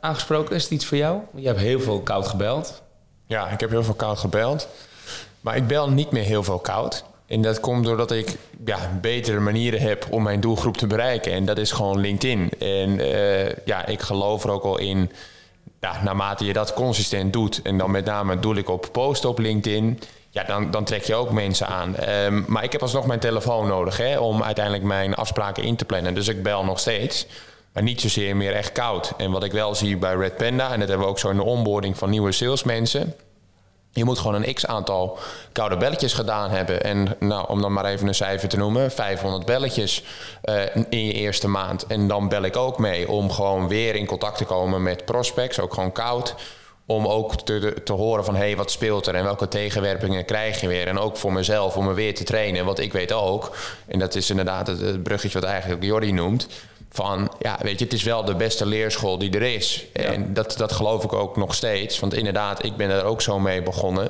[0.00, 0.54] aangesproken?
[0.56, 1.20] Is het iets voor jou?
[1.34, 2.82] Je hebt heel veel koud gebeld.
[3.26, 4.68] Ja, ik heb heel veel koud gebeld.
[5.40, 7.04] Maar ik bel niet meer heel veel koud.
[7.26, 11.32] En dat komt doordat ik ja, betere manieren heb om mijn doelgroep te bereiken.
[11.32, 12.50] En dat is gewoon LinkedIn.
[12.58, 15.10] En uh, ja, ik geloof er ook al in
[15.80, 19.38] ja, naarmate je dat consistent doet, en dan met name doe ik op posten op
[19.38, 22.08] LinkedIn, ja, dan, dan trek je ook mensen aan.
[22.08, 25.84] Um, maar ik heb alsnog mijn telefoon nodig hè, om uiteindelijk mijn afspraken in te
[25.84, 26.14] plannen.
[26.14, 27.26] Dus ik bel nog steeds.
[27.76, 29.12] Maar niet zozeer meer echt koud.
[29.16, 31.36] En wat ik wel zie bij Red Panda, en dat hebben we ook zo in
[31.36, 33.14] de onboarding van nieuwe salesmensen
[33.96, 35.18] je moet gewoon een x-aantal
[35.52, 36.82] koude belletjes gedaan hebben.
[36.82, 40.02] En nou, om dan maar even een cijfer te noemen, 500 belletjes
[40.44, 41.86] uh, in je eerste maand.
[41.86, 45.60] En dan bel ik ook mee om gewoon weer in contact te komen met prospects,
[45.60, 46.34] ook gewoon koud.
[46.86, 50.60] Om ook te, te horen van, hé, hey, wat speelt er en welke tegenwerpingen krijg
[50.60, 50.86] je weer.
[50.86, 52.64] En ook voor mezelf, om me weer te trainen.
[52.64, 56.48] Want ik weet ook, en dat is inderdaad het, het bruggetje wat eigenlijk Jordi noemt
[56.96, 59.86] van, ja, weet je, het is wel de beste leerschool die er is.
[59.92, 61.98] En dat, dat geloof ik ook nog steeds.
[61.98, 64.08] Want inderdaad, ik ben er ook zo mee begonnen.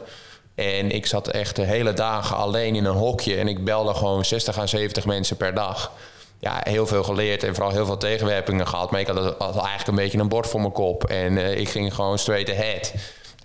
[0.55, 3.37] En ik zat echt de hele dagen alleen in een hokje.
[3.37, 5.93] En ik belde gewoon 60 à 70 mensen per dag.
[6.39, 8.91] Ja, heel veel geleerd en vooral heel veel tegenwerpingen gehad.
[8.91, 11.05] Maar ik had, had eigenlijk een beetje een bord voor mijn kop.
[11.05, 12.93] En uh, ik ging gewoon straight ahead.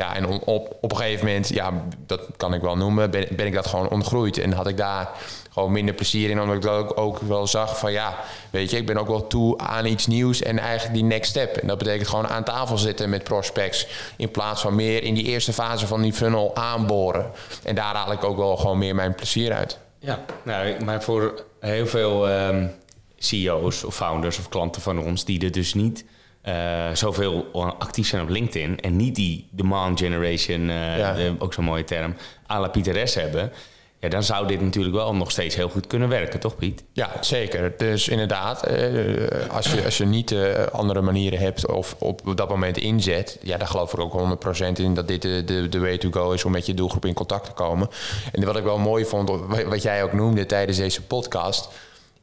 [0.01, 3.53] Ja, en op, op een gegeven moment, ja, dat kan ik wel noemen, ben, ik
[3.53, 4.37] dat gewoon ontgroeid.
[4.37, 5.09] En had ik daar
[5.51, 6.41] gewoon minder plezier in.
[6.41, 8.17] Omdat ik dat ook, ook, wel zag van ja,
[8.49, 11.55] weet je, ik ben ook wel toe aan iets nieuws en eigenlijk die next step.
[11.55, 13.87] En dat betekent gewoon aan tafel zitten met prospects.
[14.17, 17.31] In plaats van meer in die eerste fase van die funnel aanboren.
[17.63, 19.79] En daar haal ik ook wel gewoon meer mijn plezier uit.
[19.99, 22.71] Ja, nou, maar voor heel veel um,
[23.17, 26.05] CEO's of founders of klanten van ons die er dus niet
[26.45, 27.47] uh, zoveel
[27.79, 32.15] actief zijn op LinkedIn en niet die demand generation, uh, de, ook zo'n mooie term,
[32.51, 33.51] à la Pieter hebben.
[33.99, 36.83] Ja, dan zou dit natuurlijk wel nog steeds heel goed kunnen werken, toch Piet?
[36.93, 37.73] Ja, zeker.
[37.77, 40.35] Dus inderdaad, uh, als, je, als je niet
[40.71, 44.93] andere manieren hebt of op dat moment inzet, ja, dan geloof ik ook 100% in
[44.93, 47.45] dat dit de, de, de way to go is om met je doelgroep in contact
[47.45, 47.89] te komen.
[48.31, 49.29] En wat ik wel mooi vond,
[49.67, 51.69] wat jij ook noemde tijdens deze podcast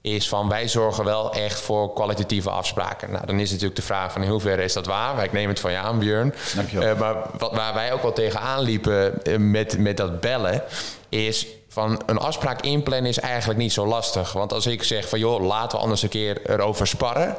[0.00, 3.10] is van wij zorgen wel echt voor kwalitatieve afspraken.
[3.10, 5.24] Nou, dan is natuurlijk de vraag van in hoeverre is dat waar?
[5.24, 6.34] Ik neem het van je aan, Björn.
[6.74, 10.62] Uh, maar wat, waar wij ook wel tegenaan liepen uh, met, met dat bellen,
[11.08, 14.32] is van een afspraak inplannen is eigenlijk niet zo lastig.
[14.32, 17.36] Want als ik zeg van joh, laten we anders een keer erover sparren.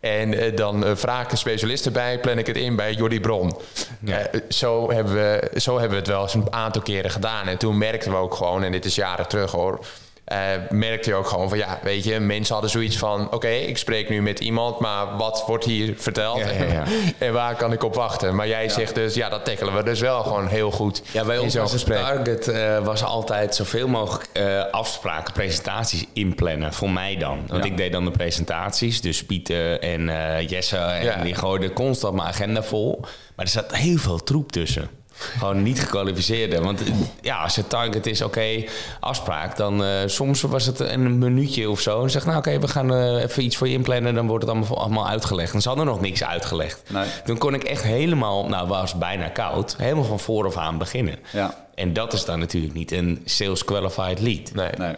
[0.00, 3.56] En uh, dan vraag ik een specialist erbij, plan ik het in bij Jordi Bron.
[4.00, 4.30] Ja.
[4.48, 7.48] zo, hebben we, zo hebben we het wel eens een aantal keren gedaan.
[7.48, 9.84] En toen merkten we ook gewoon, en dit is jaren terug hoor
[10.26, 10.38] uh,
[10.70, 14.08] merkte je ook gewoon van ja, weet je, mensen hadden zoiets van: oké, ik spreek
[14.08, 16.84] nu met iemand, maar wat wordt hier verteld ja, ja,
[17.26, 18.34] en waar kan ik op wachten?
[18.34, 21.02] Maar jij zegt dus, ja, dat tackelen we dus wel gewoon heel goed.
[21.12, 26.72] Ja, bij ons was het target uh, was altijd zoveel mogelijk uh, afspraken, presentaties inplannen.
[26.72, 27.44] Voor mij dan.
[27.46, 30.10] Want ik deed dan de presentaties, dus Pieter en
[30.46, 33.00] Jesse, en die gooiden constant mijn agenda vol.
[33.36, 34.90] Maar er zat heel veel troep tussen.
[35.38, 36.60] Gewoon niet gekwalificeerde.
[36.60, 36.82] Want
[37.20, 38.64] ja, als het target is, oké,
[39.00, 42.02] afspraak, dan uh, soms was het een minuutje of zo.
[42.02, 44.14] En zeg, nou oké, we gaan uh, even iets voor je inplannen.
[44.14, 45.54] Dan wordt het allemaal, allemaal uitgelegd.
[45.54, 46.82] En ze hadden nog niks uitgelegd.
[46.90, 47.06] Nee.
[47.24, 51.18] Toen kon ik echt helemaal, nou was bijna koud, helemaal van vooraf aan beginnen.
[51.32, 51.54] Ja.
[51.74, 54.54] En dat is dan natuurlijk niet een sales qualified lead.
[54.54, 54.70] Nee.
[54.76, 54.94] nee.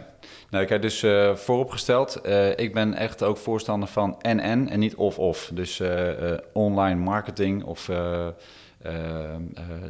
[0.49, 4.95] Nou, kijk, dus uh, vooropgesteld, uh, ik ben echt ook voorstander van en-en en niet
[4.95, 5.49] of-of.
[5.53, 5.89] Dus uh,
[6.53, 7.89] online marketing of
[8.85, 9.35] uh,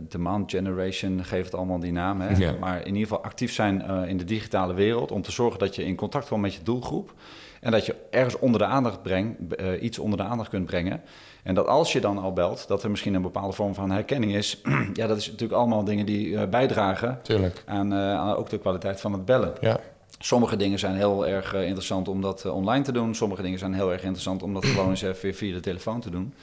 [0.10, 2.22] demand generation, geeft het allemaal die naam.
[2.22, 2.58] Hè?
[2.60, 5.76] Maar in ieder geval actief zijn uh, in de digitale wereld om te zorgen dat
[5.76, 7.14] je in contact komt met je doelgroep.
[7.62, 9.40] En dat je ergens onder de aandacht brengt,
[9.82, 11.02] iets onder de aandacht kunt brengen.
[11.44, 14.36] En dat als je dan al belt, dat er misschien een bepaalde vorm van herkenning
[14.36, 14.62] is.
[14.94, 17.20] ja, dat is natuurlijk allemaal dingen die bijdragen
[17.66, 19.54] aan, aan, ook de kwaliteit van het bellen.
[19.62, 19.80] Ja.
[20.20, 23.16] Sommige dingen zijn heel erg interessant om dat online te doen.
[23.16, 26.10] Sommige dingen zijn heel erg interessant om dat gewoon eens even via de telefoon te
[26.10, 26.34] doen.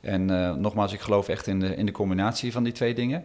[0.00, 0.24] En
[0.60, 3.24] nogmaals, ik geloof echt in de, in de combinatie van die twee dingen.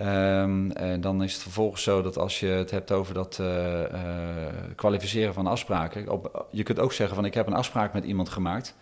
[0.00, 3.46] Um, en dan is het vervolgens zo dat als je het hebt over dat uh,
[3.80, 3.86] uh,
[4.76, 6.08] kwalificeren van afspraken.
[6.08, 8.74] Op, je kunt ook zeggen van ik heb een afspraak met iemand gemaakt.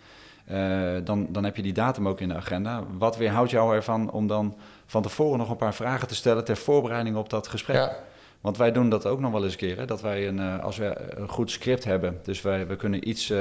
[0.50, 2.84] Uh, dan, dan heb je die datum ook in de agenda.
[2.98, 4.56] Wat weerhoudt jou ervan om dan
[4.86, 7.76] van tevoren nog een paar vragen te stellen ter voorbereiding op dat gesprek?
[7.76, 7.96] Ja.
[8.40, 9.78] Want wij doen dat ook nog wel eens een keer.
[9.78, 9.84] Hè?
[9.84, 13.32] Dat wij een, als we een goed script hebben, dus wij, we kunnen iets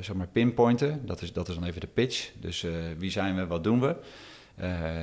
[0.00, 1.06] zeg maar pinpointen.
[1.06, 2.30] Dat is, dat is dan even de pitch.
[2.40, 2.66] Dus
[2.98, 3.96] wie zijn we, wat doen we?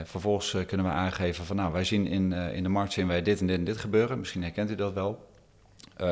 [0.04, 3.40] Vervolgens kunnen we aangeven van nou, wij zien in, in de markt zien wij dit
[3.40, 4.20] en dit en dit gebeuren.
[4.20, 5.26] Misschien herkent u dat wel.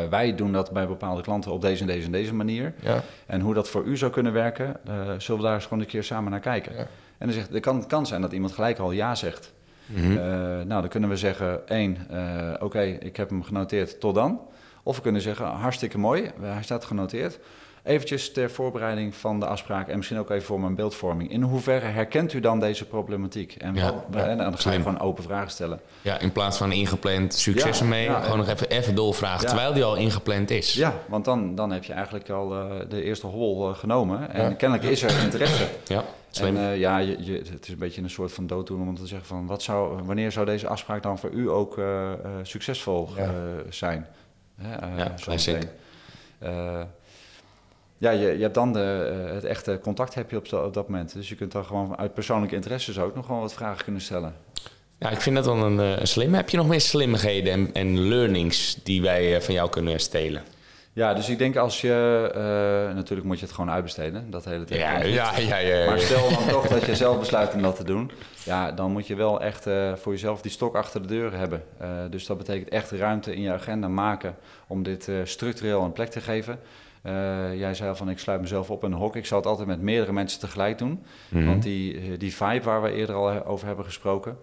[0.09, 2.73] wij doen dat bij bepaalde klanten op deze en deze en deze manier.
[2.81, 3.03] Ja.
[3.25, 4.79] En hoe dat voor u zou kunnen werken,
[5.17, 6.73] zullen we daar eens gewoon een keer samen naar kijken.
[6.73, 6.87] Ja.
[7.17, 9.53] En dan zegt, het kan, kan zijn dat iemand gelijk al ja zegt.
[9.85, 10.13] Mm -hmm.
[10.67, 11.97] nou, dan kunnen we zeggen, één,
[12.53, 14.41] oké, okay, ik heb hem genoteerd, tot dan.
[14.83, 17.39] Of we kunnen zeggen, hartstikke mooi, hij staat genoteerd.
[17.85, 21.31] Eventjes ter voorbereiding van de afspraak en misschien ook even voor mijn beeldvorming.
[21.31, 23.55] In hoeverre herkent u dan deze problematiek?
[23.55, 25.79] En, ja, en dan ga je gewoon open vragen stellen.
[26.01, 29.95] Ja, in plaats van ingepland succes ermee, gewoon nog even, even doorvragen terwijl die al
[29.95, 30.73] ingepland is.
[30.73, 34.33] Ja, want dan, dan heb je eigenlijk al uh, de eerste hobbel uh, genomen.
[34.33, 35.67] En kennelijk is er interesse.
[35.87, 36.03] Ja.
[36.29, 36.57] Slim.
[36.57, 39.07] En uh, ja, je, je, het is een beetje een soort van dooddoen om te
[39.07, 39.45] zeggen van...
[39.45, 41.79] Wat zou, wanneer zou deze afspraak dan voor u ook
[42.43, 43.09] succesvol
[43.69, 44.07] zijn?
[44.97, 45.67] ja, classic.
[47.97, 50.87] Ja, je, je hebt dan de, uh, het echte contact heb je op, op, dat
[50.87, 51.13] moment.
[51.13, 54.35] Dus je kunt dan gewoon uit persoonlijke interesses ook nog gewoon wat vragen kunnen stellen.
[54.99, 56.33] Ja, ik vind dat wel een, uh, een slim.
[56.33, 60.43] Heb je nog meer slimmigheden en, en learnings die wij uh, van jou kunnen stelen?
[60.93, 62.29] Ja, dus ik denk als je...
[62.95, 64.79] natuurlijk moet je het gewoon uitbesteden, dat hele tijd.
[64.79, 67.83] Ja, ja, ja, ja, Maar stel dan toch dat je zelf besluit om dat te
[67.83, 68.11] doen.
[68.43, 69.63] Ja, dan moet je wel echt
[69.95, 71.63] voor jezelf die stok achter de deur hebben.
[72.09, 74.35] dus dat betekent echt ruimte in je agenda maken
[74.67, 76.59] om dit structureel een plek te geven.
[77.05, 79.15] Uh, jij zei van ik sluit mezelf op in een hok.
[79.15, 81.03] Ik zal het altijd met meerdere mensen tegelijk doen.
[81.29, 81.47] Mm-hmm.
[81.47, 84.37] Want die, eh, die vibe waar we eerder al over hebben gesproken.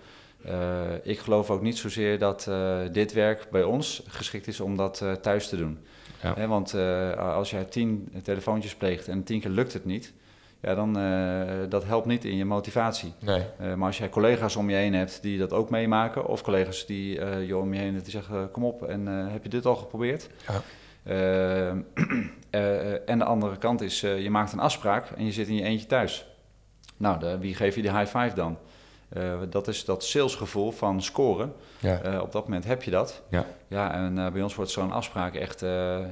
[0.46, 4.76] Uh, ik geloof ook niet zozeer dat uh, dit werk bij ons geschikt is om
[4.76, 5.78] dat thuis te doen.
[6.22, 6.34] Ja.
[6.34, 6.74] Hè, want
[7.18, 10.12] als jij tien telefoontjes pleegt en tien keer lukt het niet,
[10.60, 10.92] ja, dan
[11.68, 13.12] dat helpt niet in je motivatie.
[13.18, 13.42] Nee.
[13.76, 17.24] maar als jij collega's om je heen hebt die dat ook meemaken, of collega's die
[17.46, 20.28] je om je heen die zeggen: Kom op, en heb je dit al geprobeerd?
[20.46, 20.62] Ja.
[21.04, 21.72] Uh,
[22.50, 25.54] uh, en de andere kant is, uh, je maakt een afspraak en je zit in
[25.54, 26.26] je eentje thuis.
[26.96, 28.58] Nou, de, wie geef je de high five dan?
[29.50, 31.52] dat is dat salesgevoel van scoren.
[31.78, 32.20] Ja.
[32.20, 33.22] op dat moment heb je dat.
[33.28, 35.60] Ja, ja en bij ons wordt zo'n afspraak echt,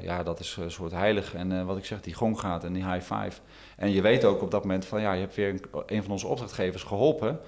[0.03, 1.35] ja, dat is een soort heilig.
[1.35, 3.40] En wat ik zeg, die gong gaat en die high five.
[3.76, 6.12] En je weet ook op dat moment van, ja, je hebt weer een, een van
[6.12, 7.40] onze opdrachtgevers geholpen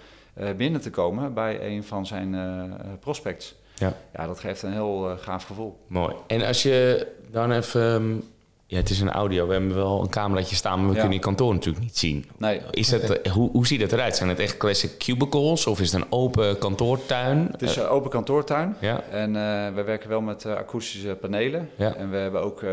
[0.56, 2.36] binnen te komen bij een van zijn
[3.00, 3.54] prospects.
[3.82, 3.96] Ja.
[4.14, 5.78] ja, dat geeft een heel uh, gaaf gevoel.
[5.86, 6.14] Mooi.
[6.26, 7.82] En als je dan even...
[7.82, 8.30] Um,
[8.66, 9.46] ja, het is een audio.
[9.46, 12.24] We hebben wel een cameraatje staan, maar we kunnen je kantoor natuurlijk niet zien.
[12.36, 12.60] Nee.
[12.70, 14.16] Is het, uh, hoe, hoe ziet het eruit?
[14.16, 17.48] Zijn het echt classic cubicles of is het een open kantoortuin?
[17.50, 18.76] Het is een open kantoortuin.
[18.80, 19.02] Ja.
[19.10, 21.70] En uh, we werken wel met akoestische panelen.
[21.76, 21.94] Ja.
[21.94, 22.64] En we hebben ook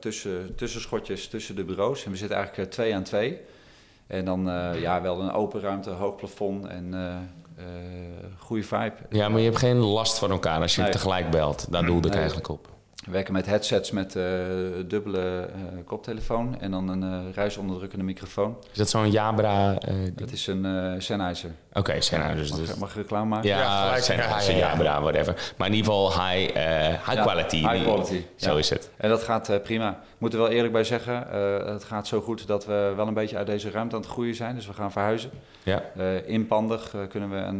[0.00, 2.04] tussen, tussenschotjes tussen de bureaus.
[2.04, 3.40] En we zitten eigenlijk twee aan twee.
[4.06, 4.44] En dan
[4.80, 7.14] ja, wel een open ruimte, hoog plafond en uh,
[8.38, 8.94] goede vibe.
[9.10, 10.90] Ja, maar je hebt geen last van elkaar als je nee.
[10.90, 11.66] tegelijk belt.
[11.70, 12.72] Daar doelde ik eigenlijk op.
[13.04, 14.24] We werken met headsets met uh,
[14.86, 18.56] dubbele uh, koptelefoon en dan een uh, ruisonderdrukkende microfoon.
[18.72, 19.78] Is dat zo'n Jabra?
[20.14, 21.50] dat is een Sennheiser.
[21.68, 22.48] Oké, okay, Sennheiser.
[22.48, 22.76] Mag, dus.
[22.76, 23.48] mag ik reclame maken?
[23.48, 25.52] Ja, ja Sennheiser, ja, Jabra, whatever.
[25.56, 26.54] Maar in ieder geval high,
[27.04, 27.56] high ja, quality.
[27.56, 28.24] High quality.
[28.36, 28.58] Zo ja.
[28.58, 28.90] is het.
[28.96, 30.00] En dat gaat prima.
[30.24, 31.26] Moet er wel eerlijk bij zeggen,
[31.72, 34.34] het gaat zo goed dat we wel een beetje uit deze ruimte aan het groeien
[34.34, 34.54] zijn.
[34.54, 35.30] Dus we gaan verhuizen.
[35.62, 35.82] Ja.
[36.26, 37.58] inpandig kunnen we een,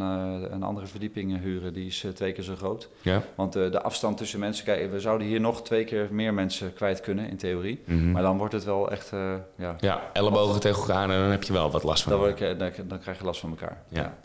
[0.53, 1.73] een andere verdieping huren.
[1.73, 2.89] Die is twee keer zo groot.
[3.01, 3.21] Ja.
[3.35, 7.01] Want de afstand tussen mensen, kijk, we zouden hier nog twee keer meer mensen kwijt
[7.01, 7.83] kunnen, in theorie.
[7.85, 8.11] Mm-hmm.
[8.11, 9.11] Maar dan wordt het wel echt...
[9.13, 12.21] Uh, ja, ja, ellebogen tegen elkaar en dan heb je wel wat last van dan,
[12.21, 13.77] word ik, dan, dan krijg je last van elkaar.
[13.87, 14.01] Ja.
[14.01, 14.17] ja.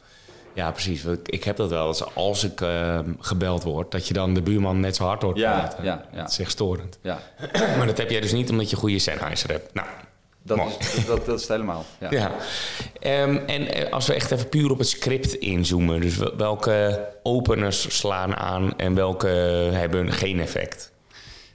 [0.54, 1.04] Ja precies.
[1.24, 4.80] Ik heb dat wel eens als ik uh, gebeld word, dat je dan de buurman
[4.80, 5.84] net zo hard hoort ja, praten.
[5.84, 6.20] Ja, ja.
[6.20, 6.98] Dat is echt storend.
[7.02, 7.18] Ja.
[7.76, 9.74] maar dat heb jij dus niet omdat je goede Sennheiser hebt.
[9.74, 9.88] Nou,
[10.42, 11.84] dat is, dat, dat, is het helemaal.
[11.98, 12.10] Ja.
[12.10, 12.30] ja.
[13.22, 17.98] Um, en eh, als we echt even puur op het script inzoomen, dus welke openers
[17.98, 19.28] slaan aan en welke
[19.72, 20.92] hebben geen effect?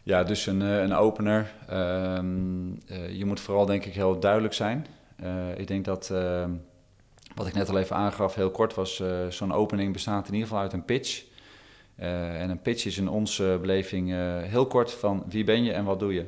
[0.04, 1.52] Ja, dus een, eh, een opener.
[1.72, 4.86] Um, uh, je moet vooral denk ik heel duidelijk zijn.
[5.24, 6.14] Uh, ik denk dat,
[7.36, 10.64] wat ik net al even aangaf, heel kort was, zo'n opening bestaat in ieder geval
[10.64, 11.24] uit een pitch.
[11.96, 14.10] en een pitch is in onze beleving
[14.44, 16.26] heel kort van wie ben je en wat doe je.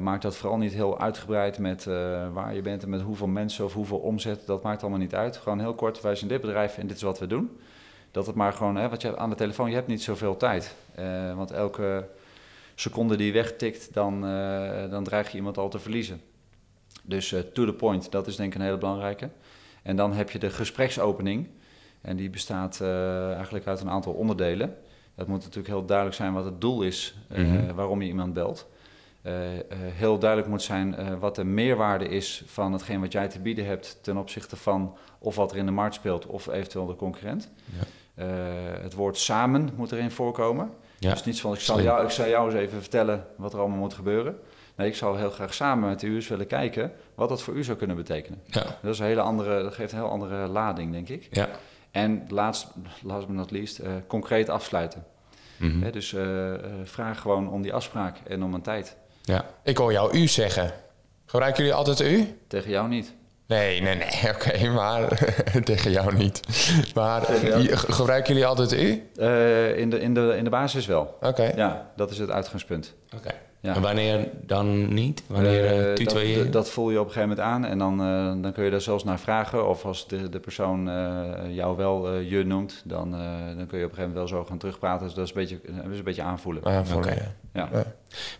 [0.00, 1.84] maak dat vooral niet heel uitgebreid met
[2.32, 4.46] waar je bent en met hoeveel mensen of hoeveel omzet.
[4.46, 5.36] Dat maakt allemaal niet uit.
[5.36, 7.58] Gewoon heel kort, wij zijn dit bedrijf en dit is wat we doen.
[8.10, 10.74] Dat het maar gewoon, hè, wat je aan de telefoon, je hebt niet zoveel tijd.
[11.34, 12.08] want elke
[12.74, 14.20] seconde die wegtikt, dan,
[14.90, 16.20] dan dreig je iemand al te verliezen.
[17.02, 19.28] Dus to the point, dat is denk ik een hele belangrijke.
[19.86, 21.48] En dan heb je de gespreksopening.
[22.00, 22.80] En die bestaat
[23.34, 24.76] eigenlijk uit een aantal onderdelen.
[25.14, 27.74] Het moet natuurlijk heel duidelijk zijn wat het doel is mhm.
[27.74, 28.68] waarom je iemand belt.
[29.26, 33.28] Eh, eh, heel duidelijk moet zijn eh, wat de meerwaarde is van hetgeen wat jij
[33.28, 36.86] te bieden hebt ten opzichte van of wat er in de markt speelt of eventueel
[36.86, 37.50] de concurrent.
[37.64, 38.24] Ja.
[38.80, 40.70] het woord samen moet erin voorkomen.
[40.98, 41.10] Ja.
[41.10, 43.78] Dus niet van ik zal, jou, ik zal jou eens even vertellen wat er allemaal
[43.78, 44.38] moet gebeuren.
[44.76, 47.64] Nee, ik zou heel graag samen met u eens willen kijken wat dat voor u
[47.64, 48.42] zou kunnen betekenen.
[48.46, 48.62] Ja.
[48.82, 51.26] Dat, is een hele andere, dat geeft een heel andere lading, denk ik.
[51.30, 51.48] Ja.
[51.90, 52.66] En last,
[53.02, 55.04] last but not least, concreet afsluiten.
[55.56, 56.14] Mm dus
[56.84, 58.96] vraag gewoon om die afspraak en om een tijd.
[59.22, 59.44] Ja.
[59.62, 60.72] Ik hoor jou u zeggen.
[61.26, 62.38] Gebruiken jullie altijd u?
[62.48, 63.14] Tegen jou niet.
[63.46, 65.08] Nee, nee, nee, oké, maar
[65.64, 66.40] tegen jou niet.
[66.94, 67.22] Maar
[67.72, 69.08] gebruiken jullie altijd u?
[69.16, 71.16] Uh, in, de, in, de, in de basis wel.
[71.20, 71.52] Oké.
[71.56, 72.94] Ja, dat is het uitgangspunt.
[73.16, 73.30] Oké.
[73.66, 73.74] Ja.
[73.74, 75.22] En wanneer dan niet?
[75.26, 78.52] Wanneer uh, dat, dat, voel je op een gegeven moment aan en dan, uh, dan
[78.52, 79.68] kun je daar zelfs naar vragen.
[79.68, 83.10] Of als de, de persoon uh, jou wel je noemt, dan,
[83.56, 85.06] dan kun je op een gegeven moment wel zo gaan terugpraten.
[85.06, 86.64] Dus dat is een beetje, dat is een beetje aanvoelen.
[86.64, 87.32] aanvoelen okay.
[87.52, 87.68] ja.
[87.72, 87.84] ja.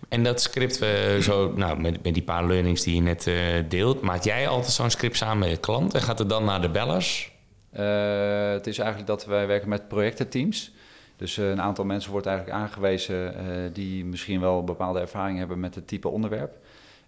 [0.08, 0.84] En dat script,
[1.20, 3.30] zo, nou, met, met die paar learnings die je net
[3.68, 6.60] deelt, maak jij altijd zo'n script samen met de klant en gaat het dan naar
[6.60, 7.34] de bellers?
[7.70, 10.74] het is eigenlijk dat wij werken met projectenteams.
[11.16, 15.60] Dus eh, een aantal mensen wordt eigenlijk aangewezen uh, die misschien wel bepaalde ervaring hebben
[15.60, 16.58] met het type onderwerp.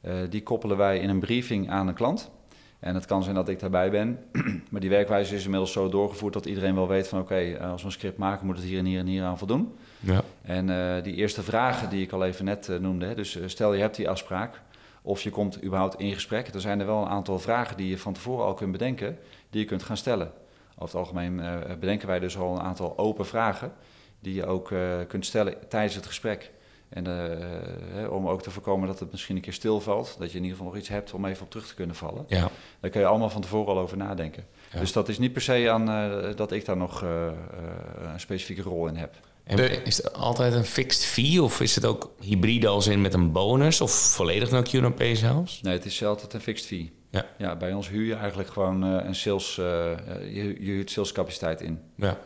[0.02, 2.30] Uh, die koppelen wij in een briefing aan een klant.
[2.78, 4.18] En het kan zijn dat ik daarbij ben,
[4.70, 7.86] maar die werkwijze is inmiddels zo doorgevoerd dat iedereen wel weet van oké, als we
[7.86, 9.74] een script maken moet het hier en hier en hier aan voldoen.
[10.00, 10.22] Ja.
[10.42, 14.08] En die eerste vragen die ik al even net noemde, dus stel je hebt die
[14.08, 14.60] afspraak
[15.02, 17.98] of je komt überhaupt in gesprek, dan zijn er wel een aantal vragen die je
[17.98, 19.18] van tevoren al kunt bedenken,
[19.50, 20.30] die je kunt gaan stellen.
[20.74, 21.42] Over het algemeen
[21.80, 23.72] bedenken wij dus al een aantal open vragen
[24.20, 26.50] die je ook uh, kunt stellen tijdens het gesprek.
[26.88, 30.42] En uh, om ook te voorkomen dat het misschien een keer stilvalt, dat je in
[30.42, 32.24] ieder geval nog iets hebt om even op terug te kunnen vallen.
[32.28, 32.50] Ja.
[32.80, 34.46] Daar kun je allemaal van tevoren al over nadenken.
[34.78, 38.86] Dus dat is niet per se aan uh, dat ik daar nog een specifieke rol
[38.86, 39.14] in heb.
[39.44, 43.14] En is het altijd een fixed fee of is het ook hybride als in met
[43.14, 45.60] een bonus of volledig naar QNP zelfs?
[45.60, 46.92] Nee, het is altijd een fixed fee.
[47.10, 47.26] Ja.
[47.38, 51.80] ja, bij ons huur je eigenlijk gewoon een sales, je, je huurt salescapaciteit in.
[51.94, 52.18] Ja.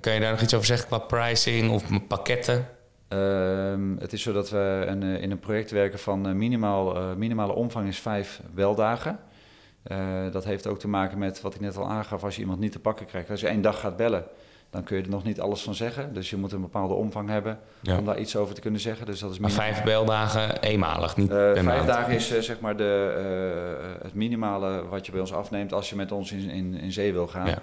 [0.00, 2.68] Kan je daar nog iets over zeggen qua pricing of pakketten?
[3.08, 6.96] Ehm, het is zo dat we een, eh, in een project werken van uh, minimaal,
[6.96, 9.18] uh, minimale omvang is vijf weldagen.
[10.32, 12.72] dat heeft ook te maken met wat ik net al aangaf, als je iemand niet
[12.72, 13.30] te pakken krijgt.
[13.30, 14.24] Als je één dag gaat bellen,
[14.70, 16.14] dan kun je er nog niet alles van zeggen.
[16.14, 17.58] Dus je moet een bepaalde omvang hebben
[17.98, 19.06] om daar iets over te kunnen zeggen.
[19.06, 24.14] Dus dat is maar vijf beldagen eenmalig, niet Vijf dagen is zeg maar de, het
[24.14, 27.26] minimale wat je bij ons afneemt als je met ons in, in, in zee wil
[27.26, 27.46] gaan.
[27.46, 27.58] Ja.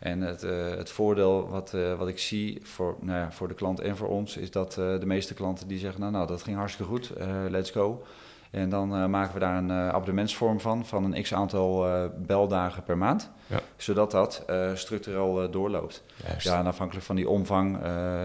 [0.00, 3.54] En het, uh, het voordeel wat, uh, wat ik zie voor, nou ja, voor de
[3.54, 6.42] klant en voor ons, is dat uh, de meeste klanten die zeggen, nou, nou dat
[6.42, 7.12] ging hartstikke goed,
[7.48, 8.02] let's go.
[8.50, 11.86] En dan maken we daar een abonnementsvorm van, van een x aantal
[12.16, 13.30] beldagen per maand.
[13.46, 13.60] Ja.
[13.76, 16.02] Zodat dat structureel doorloopt.
[16.26, 16.46] Juist.
[16.46, 17.78] Ja, en afhankelijk van die omvang,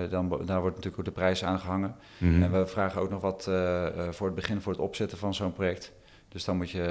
[0.09, 1.95] dan, daar wordt natuurlijk ook de prijs aangehangen.
[2.17, 3.43] Mm En we vragen ook nog wat
[4.09, 5.91] voor het begin, voor het opzetten van zo'n project.
[6.27, 6.83] Dus dan moet je,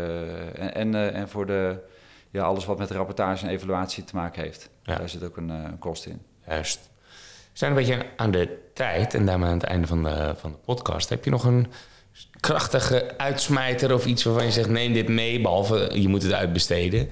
[0.55, 1.79] en, en, en voor de
[2.35, 4.71] ja, alles wat met rapportage en evaluatie te maken heeft.
[4.83, 6.21] Daar zit ook een, uh, een kost in.
[6.47, 6.91] Juist.
[7.53, 10.51] We zijn een beetje aan de tijd en daarmee aan het einde van de, van
[10.51, 11.09] de podcast.
[11.09, 11.67] Heb je nog een
[12.41, 17.11] krachtige uitsmijter of iets waarvan je zegt: neem dit mee, behalve je moet het uitbesteden?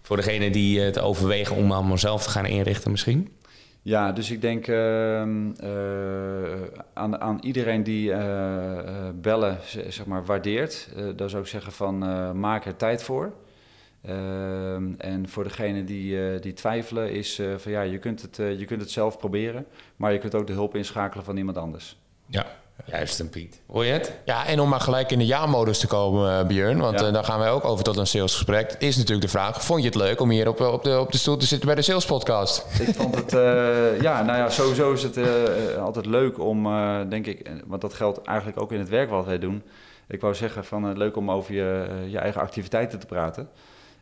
[0.00, 3.32] Voor degene die het overwegen om allemaal zelf te gaan inrichten, misschien?
[3.82, 5.20] Ja, dus ik denk uh,
[6.92, 8.18] aan, aan iedereen die uh,
[9.14, 9.58] bellen,
[9.88, 10.88] zeg maar, waardeert.
[11.16, 11.98] daar zou ik zeggen van
[12.40, 13.32] maak er tijd voor.
[14.06, 18.38] Ehm, en voor degene die, uh, die twijfelen is uh, van ja, je kunt, het,
[18.38, 21.58] uh, je kunt het zelf proberen, maar je kunt ook de hulp inschakelen van iemand
[21.58, 21.96] anders.
[22.26, 22.46] Ja,
[22.84, 23.60] juist een Piet.
[23.66, 24.12] Hoor je het?
[24.24, 27.10] Ja, en om maar gelijk in de ja-modus te komen, Björn, want ja.
[27.10, 28.76] dan gaan wij ook over tot een salesgesprek.
[28.78, 31.18] Is natuurlijk de vraag, vond je het leuk om hier op, op, de, op de
[31.18, 32.80] stoel te zitten bij de Sales Podcast?
[32.80, 33.30] Ik vond het,
[34.00, 35.18] ja, nou ja, sowieso is het
[35.78, 36.68] altijd leuk om,
[37.08, 39.62] denk ik, want dat geldt eigenlijk ook in het werk wat wij doen.
[40.08, 43.48] Ik wou zeggen van leuk om over je, je eigen activiteiten te praten.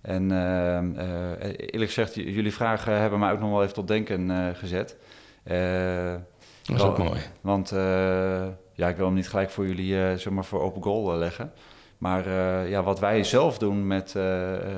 [0.03, 4.31] En ehm, eh, eerlijk gezegd, jullie vragen hebben mij ook nog wel even tot denken
[4.31, 4.97] eh, gezet.
[5.43, 6.15] Eh,
[6.65, 7.21] dat is ook mooi.
[7.41, 7.71] Want
[8.75, 11.53] ja, ik wil hem niet gelijk voor jullie zeg maar voor open goal leggen.
[11.99, 12.29] Maar
[12.69, 14.11] ja, wat wij zelf doen met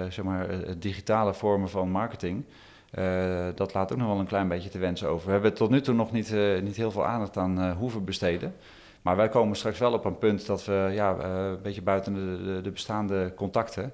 [0.09, 0.47] zeg maar,
[0.79, 2.45] digitale vormen van marketing,
[3.55, 5.27] dat laat ook nog wel een klein beetje te wensen over.
[5.27, 8.55] We hebben tot nu toe nog niet, niet heel veel aandacht aan hoeven besteden.
[9.03, 12.61] Maar wij komen straks wel op een punt dat we ja, een beetje buiten de,
[12.63, 13.91] de bestaande contacten uh,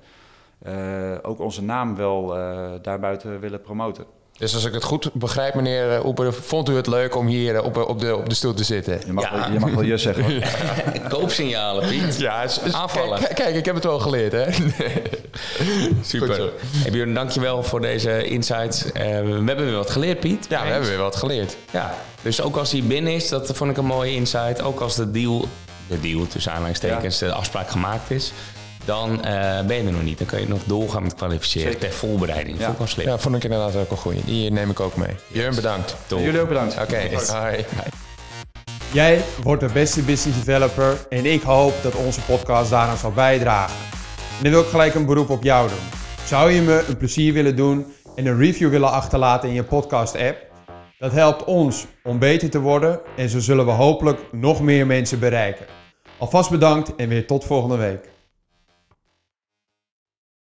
[1.23, 4.05] ook onze naam wel uh, daarbuiten willen promoten.
[4.39, 7.55] Dus als ik het goed begrijp, meneer eh, Oeper, vond u het leuk om hier
[7.57, 9.01] eh, op, op, de, op de stoel te zitten?
[9.07, 9.41] Je mag, Ja.
[9.41, 10.25] wel, je mag wel je zeggen.
[10.25, 10.43] hoor.
[11.19, 12.19] Koopsignalen, Piet.
[12.19, 13.19] Ja, is- is- Aanvallen.
[13.19, 14.45] Kijk, kijk, ik heb het wel geleerd, hè?
[16.03, 16.35] Super.
[16.35, 16.51] Goed.
[16.83, 18.93] Hey, Björn, dankjewel voor deze insights.
[18.93, 20.47] Eh, we hebben weer wat geleerd, Piet.
[20.49, 21.57] Ja, we hebben weer wat geleerd.
[21.71, 24.63] Ja, dus ook als hij binnen is, dat vond ik een mooie insight.
[24.63, 25.45] Ook als de deal,
[25.89, 28.33] de deal tussen aanhalingstekens, de afspraak gemaakt is,
[28.85, 30.18] dan eh, ben je er nog niet.
[30.18, 32.59] Dan kan je nog doorgaan met kwalificeren ter voorbereiding.
[32.59, 32.62] Ja.
[32.62, 33.07] Vond ik wel slim.
[33.07, 34.24] Ja, vond ik inderdaad ook een goeie.
[34.24, 35.14] Die neem ik ook mee.
[35.26, 35.97] Jurn, bedankt.
[36.07, 36.20] Top.
[36.20, 36.81] Jullie ook bedankt.
[36.81, 37.01] Oké,
[37.33, 37.64] hoi.
[38.93, 43.76] Jij wordt de beste business developer en ik hoop dat onze podcast daaraan zal bijdragen.
[44.37, 45.99] En dan wil ik gelijk een beroep op jou doen.
[46.24, 50.16] Zou je me een plezier willen doen en een review willen achterlaten in je podcast
[50.16, 50.37] app?
[50.99, 55.18] Dat helpt ons om beter te worden en zo zullen we hopelijk nog meer mensen
[55.18, 55.66] bereiken.
[56.18, 58.10] Alvast bedankt en weer tot volgende week.